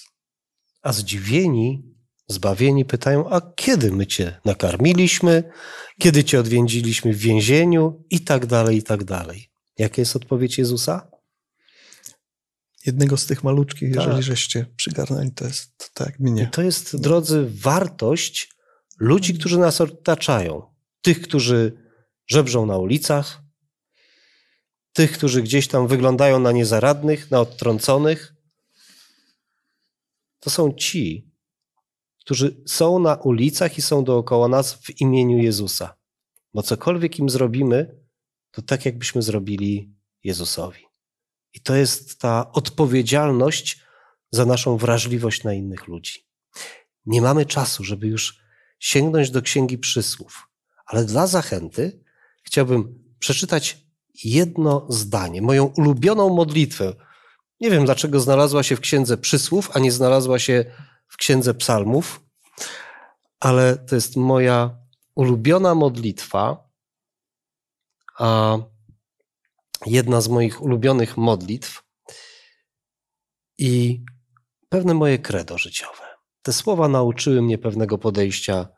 A 0.82 0.92
zdziwieni, 0.92 1.82
zbawieni 2.28 2.84
pytają, 2.84 3.30
a 3.30 3.40
kiedy 3.56 3.92
my 3.92 4.06
cię 4.06 4.40
nakarmiliśmy, 4.44 5.44
kiedy 5.98 6.24
cię 6.24 6.40
odwiedziliśmy 6.40 7.12
w 7.14 7.18
więzieniu 7.18 8.04
i 8.10 8.20
tak 8.20 8.46
dalej, 8.46 8.76
i 8.76 8.82
tak 8.82 9.04
dalej. 9.04 9.50
Jaka 9.78 10.02
jest 10.02 10.16
odpowiedź 10.16 10.58
Jezusa? 10.58 11.10
jednego 12.86 13.16
z 13.16 13.26
tych 13.26 13.44
maluczkich, 13.44 13.94
Tak. 13.94 14.04
jeżeli 14.04 14.22
żeście 14.22 14.66
przygarnęli, 14.76 15.32
to 15.32 15.44
jest 15.44 15.90
tak 15.94 16.20
mnie. 16.20 16.42
I 16.42 16.46
to 16.48 16.62
jest, 16.62 16.96
drodzy, 17.00 17.46
wartość 17.54 18.50
ludzi, 18.98 19.34
którzy 19.34 19.58
nas 19.58 19.80
otaczają. 19.80 20.69
Tych, 21.02 21.22
którzy 21.22 21.72
żebrzą 22.26 22.66
na 22.66 22.78
ulicach, 22.78 23.42
tych, 24.92 25.12
którzy 25.12 25.42
gdzieś 25.42 25.68
tam 25.68 25.88
wyglądają 25.88 26.40
na 26.40 26.52
niezaradnych, 26.52 27.30
na 27.30 27.40
odtrąconych. 27.40 28.34
To 30.40 30.50
są 30.50 30.72
ci, 30.72 31.30
którzy 32.20 32.62
są 32.66 32.98
na 32.98 33.14
ulicach 33.14 33.78
i 33.78 33.82
są 33.82 34.04
dookoła 34.04 34.48
nas 34.48 34.74
w 34.74 35.00
imieniu 35.00 35.38
Jezusa. 35.38 35.94
Bo 36.54 36.62
cokolwiek 36.62 37.18
im 37.18 37.30
zrobimy, 37.30 38.00
to 38.50 38.62
tak 38.62 38.84
jakbyśmy 38.86 39.22
zrobili 39.22 39.94
Jezusowi. 40.24 40.86
I 41.52 41.60
to 41.60 41.74
jest 41.74 42.18
ta 42.18 42.52
odpowiedzialność 42.52 43.80
za 44.30 44.46
naszą 44.46 44.76
wrażliwość 44.76 45.44
na 45.44 45.54
innych 45.54 45.88
ludzi. 45.88 46.26
Nie 47.06 47.22
mamy 47.22 47.46
czasu, 47.46 47.84
żeby 47.84 48.06
już 48.06 48.40
sięgnąć 48.78 49.30
do 49.30 49.42
Księgi 49.42 49.78
Przysłów, 49.78 50.49
ale 50.90 51.04
dla 51.04 51.26
zachęty 51.26 52.04
chciałbym 52.42 53.04
przeczytać 53.18 53.86
jedno 54.24 54.86
zdanie, 54.88 55.42
moją 55.42 55.64
ulubioną 55.64 56.28
modlitwę. 56.34 56.94
Nie 57.60 57.70
wiem, 57.70 57.84
dlaczego 57.84 58.20
znalazła 58.20 58.62
się 58.62 58.76
w 58.76 58.80
Księdze 58.80 59.16
Przysłów, 59.18 59.70
a 59.74 59.78
nie 59.78 59.92
znalazła 59.92 60.38
się 60.38 60.64
w 61.08 61.16
Księdze 61.16 61.54
Psalmów, 61.54 62.20
ale 63.40 63.76
to 63.76 63.94
jest 63.94 64.16
moja 64.16 64.78
ulubiona 65.14 65.74
modlitwa, 65.74 66.68
a 68.18 68.58
jedna 69.86 70.20
z 70.20 70.28
moich 70.28 70.62
ulubionych 70.62 71.16
modlitw 71.16 71.84
i 73.58 74.04
pewne 74.68 74.94
moje 74.94 75.18
credo 75.18 75.58
życiowe. 75.58 76.04
Te 76.42 76.52
słowa 76.52 76.88
nauczyły 76.88 77.42
mnie 77.42 77.58
pewnego 77.58 77.98
podejścia 77.98 78.68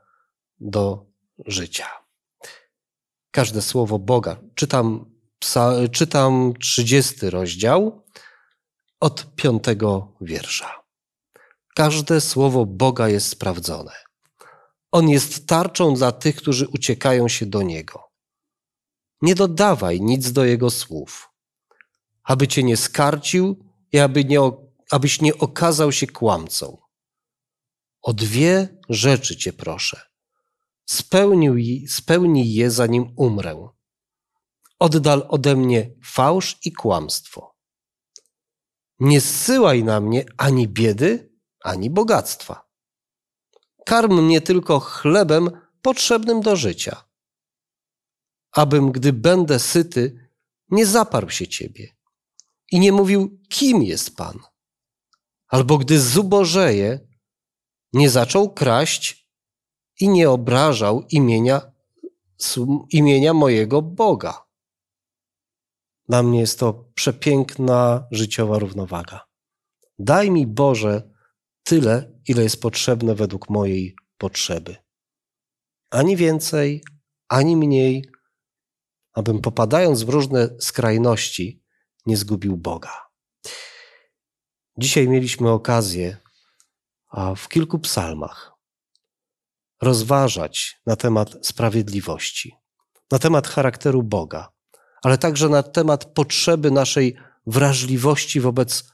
do 0.61 1.07
życia. 1.47 2.02
Każde 3.33 3.63
słowo 3.63 3.99
Boga. 3.99 4.41
Czytam, 4.55 5.15
czytam 5.93 6.55
30 6.61 7.31
rozdział 7.31 8.03
od 9.01 9.35
piątego 9.37 10.17
wiersza. 10.21 10.83
Każde 11.75 12.21
słowo 12.21 12.67
Boga 12.67 13.09
jest 13.09 13.29
sprawdzone. 13.29 13.93
On 14.91 15.09
jest 15.09 15.47
tarczą 15.47 15.95
dla 15.95 16.13
tych, 16.13 16.37
którzy 16.37 16.69
uciekają 16.69 17.29
się 17.29 17.47
do 17.47 17.63
Niego. 17.63 18.03
Nie 19.23 19.35
dodawaj 19.35 20.01
nic 20.01 20.33
do 20.33 20.45
Jego 20.45 20.71
słów, 20.71 21.31
aby 22.25 22.49
Cię 22.49 22.63
nie 22.63 22.77
skarcił 22.77 23.65
i 23.93 23.99
aby 23.99 24.25
nie, 24.25 24.41
abyś 24.91 25.21
nie 25.21 25.39
okazał 25.39 25.93
się 25.93 26.07
kłamcą. 26.07 26.79
O 28.03 28.13
dwie 28.13 28.79
rzeczy 28.89 29.37
Cię 29.37 29.53
proszę. 29.53 30.12
Spełnij, 30.93 31.89
spełnij 31.89 32.55
je, 32.55 32.71
zanim 32.71 33.05
umrę. 33.17 33.69
Oddal 34.79 35.27
ode 35.29 35.57
mnie 35.57 35.91
fałsz 36.05 36.59
i 36.65 36.73
kłamstwo. 36.73 37.57
Nie 39.01 39.21
zsyłaj 39.21 39.85
na 39.85 40.01
mnie 40.01 40.25
ani 40.39 40.69
biedy, 40.69 41.33
ani 41.61 41.91
bogactwa. 41.91 42.69
Karm 43.87 44.27
mnie 44.27 44.41
tylko 44.41 44.81
chlebem 44.81 45.51
potrzebnym 45.83 46.41
do 46.41 46.57
życia, 46.57 47.05
abym, 48.53 48.93
gdy 48.93 49.13
będę 49.13 49.59
syty, 49.59 50.29
nie 50.71 50.87
zaparł 50.87 51.31
się 51.31 51.49
Ciebie 51.49 51.97
i 52.73 52.81
nie 52.81 52.93
mówił, 52.93 53.41
kim 53.49 53.83
jest 53.83 54.17
Pan. 54.17 54.39
Albo 55.49 55.79
gdy 55.79 56.01
zubożeje, 56.01 57.09
nie 57.93 58.11
zaczął 58.11 58.55
kraść 58.55 59.22
i 60.01 60.09
nie 60.09 60.31
obrażał 60.31 61.03
imienia, 61.11 61.73
imienia 62.91 63.35
mojego 63.35 63.83
Boga. 63.83 64.47
Dla 66.09 66.23
mnie 66.23 66.41
jest 66.41 66.59
to 66.59 66.85
przepiękna 66.95 68.07
życiowa 68.11 68.59
równowaga. 68.59 69.27
Daj 69.99 70.31
mi 70.31 70.47
Boże 70.47 71.11
tyle, 71.63 72.13
ile 72.29 72.43
jest 72.43 72.63
potrzebne 72.63 73.15
według 73.15 73.51
mojej 73.51 73.97
potrzeby. 74.19 74.77
Ani 75.91 76.17
więcej, 76.17 76.85
ani 77.29 77.57
mniej, 77.57 78.11
abym 79.13 79.41
popadając 79.41 80.03
w 80.03 80.09
różne 80.09 80.49
skrajności, 80.61 81.63
nie 82.07 82.17
zgubił 82.17 82.57
Boga. 82.57 83.07
Dzisiaj 84.79 85.09
mieliśmy 85.09 85.51
okazję 85.51 86.17
a 87.13 87.35
w 87.35 87.49
kilku 87.49 87.79
psalmach 87.79 88.52
rozważać 89.83 90.81
na 90.87 90.97
temat 90.97 91.47
sprawiedliwości, 91.47 92.55
na 93.11 93.19
temat 93.19 93.49
charakteru 93.49 94.03
Boga, 94.03 94.49
ale 95.03 95.19
także 95.19 95.49
na 95.49 95.63
temat 95.63 96.05
potrzeby 96.05 96.71
naszej 96.71 97.17
wrażliwości 97.47 98.41
wobec 98.41 98.93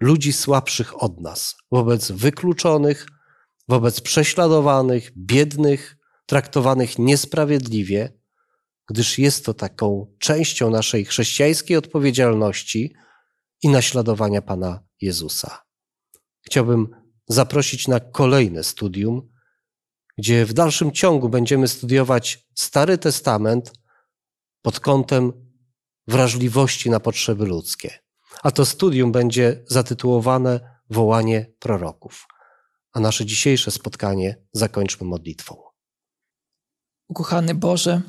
ludzi 0.00 0.32
słabszych 0.32 1.02
od 1.02 1.20
nas, 1.20 1.56
wobec 1.70 2.10
wykluczonych, 2.10 3.06
wobec 3.68 4.00
prześladowanych, 4.00 5.12
biednych, 5.16 5.96
traktowanych 6.26 6.98
niesprawiedliwie, 6.98 8.18
gdyż 8.88 9.18
jest 9.18 9.44
to 9.44 9.54
taką 9.54 10.14
częścią 10.18 10.70
naszej 10.70 11.04
chrześcijańskiej 11.04 11.76
odpowiedzialności 11.76 12.94
i 13.62 13.68
naśladowania 13.68 14.42
Pana 14.42 14.80
Jezusa. 15.00 15.62
Chciałbym 16.42 16.88
zaprosić 17.28 17.88
na 17.88 18.00
kolejne 18.00 18.64
studium, 18.64 19.28
gdzie 20.18 20.46
w 20.46 20.52
dalszym 20.52 20.92
ciągu 20.92 21.28
będziemy 21.28 21.68
studiować 21.68 22.46
Stary 22.54 22.98
Testament 22.98 23.72
pod 24.62 24.80
kątem 24.80 25.32
wrażliwości 26.08 26.90
na 26.90 27.00
potrzeby 27.00 27.46
ludzkie. 27.46 27.98
A 28.42 28.50
to 28.50 28.66
studium 28.66 29.12
będzie 29.12 29.64
zatytułowane 29.66 30.78
Wołanie 30.90 31.52
proroków. 31.58 32.26
A 32.92 33.00
nasze 33.00 33.26
dzisiejsze 33.26 33.70
spotkanie 33.70 34.36
zakończmy 34.52 35.06
modlitwą. 35.06 35.62
Ukochany 37.08 37.54
Boże, 37.54 38.02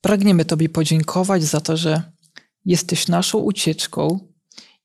pragniemy 0.00 0.44
Tobie 0.44 0.68
podziękować 0.68 1.44
za 1.44 1.60
to, 1.60 1.76
że 1.76 2.12
jesteś 2.64 3.08
naszą 3.08 3.38
ucieczką 3.38 4.32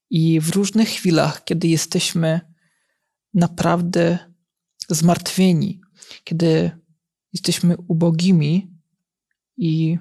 i 0.09 0.39
w 0.39 0.49
różnych 0.49 0.89
chwilach, 0.89 1.43
kiedy 1.43 1.67
jesteśmy 1.67 2.41
naprawdę 3.33 4.19
zmartwieni, 4.89 5.80
kiedy 6.23 6.71
jesteśmy 7.33 7.75
ubogimi 7.87 8.73
i 9.57 9.97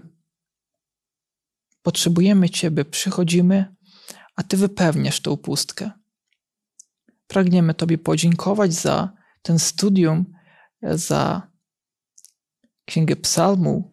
potrzebujemy 1.82 2.50
Ciebie, 2.50 2.84
przychodzimy, 2.84 3.74
a 4.36 4.42
Ty 4.42 4.56
wypełniasz 4.56 5.20
tą 5.20 5.36
pustkę. 5.36 5.90
Pragniemy 7.26 7.74
Tobie 7.74 7.98
podziękować 7.98 8.72
za 8.72 9.12
ten 9.42 9.58
studium, 9.58 10.24
za 10.82 11.50
Księgę 12.84 13.16
Psalmu 13.16 13.90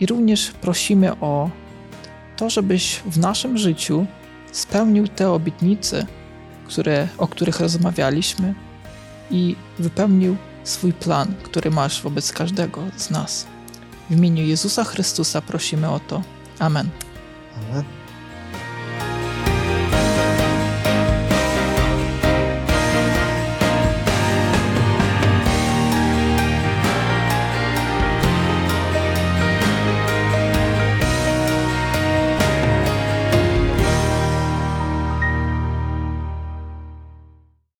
i 0.00 0.06
również 0.06 0.50
prosimy 0.50 1.20
o 1.20 1.50
to, 2.36 2.50
żebyś 2.50 3.02
w 3.06 3.18
naszym 3.18 3.58
życiu 3.58 4.06
spełnił 4.52 5.08
te 5.08 5.30
obietnice, 5.30 6.06
które, 6.66 7.08
o 7.18 7.28
których 7.28 7.60
rozmawialiśmy 7.60 8.54
i 9.30 9.56
wypełnił 9.78 10.36
swój 10.64 10.92
plan, 10.92 11.34
który 11.42 11.70
masz 11.70 12.02
wobec 12.02 12.32
każdego 12.32 12.82
z 12.96 13.10
nas. 13.10 13.46
W 14.10 14.12
imieniu 14.12 14.44
Jezusa 14.44 14.84
Chrystusa 14.84 15.40
prosimy 15.40 15.90
o 15.90 16.00
to. 16.00 16.22
Amen. 16.58 16.88
Amen. 17.70 17.97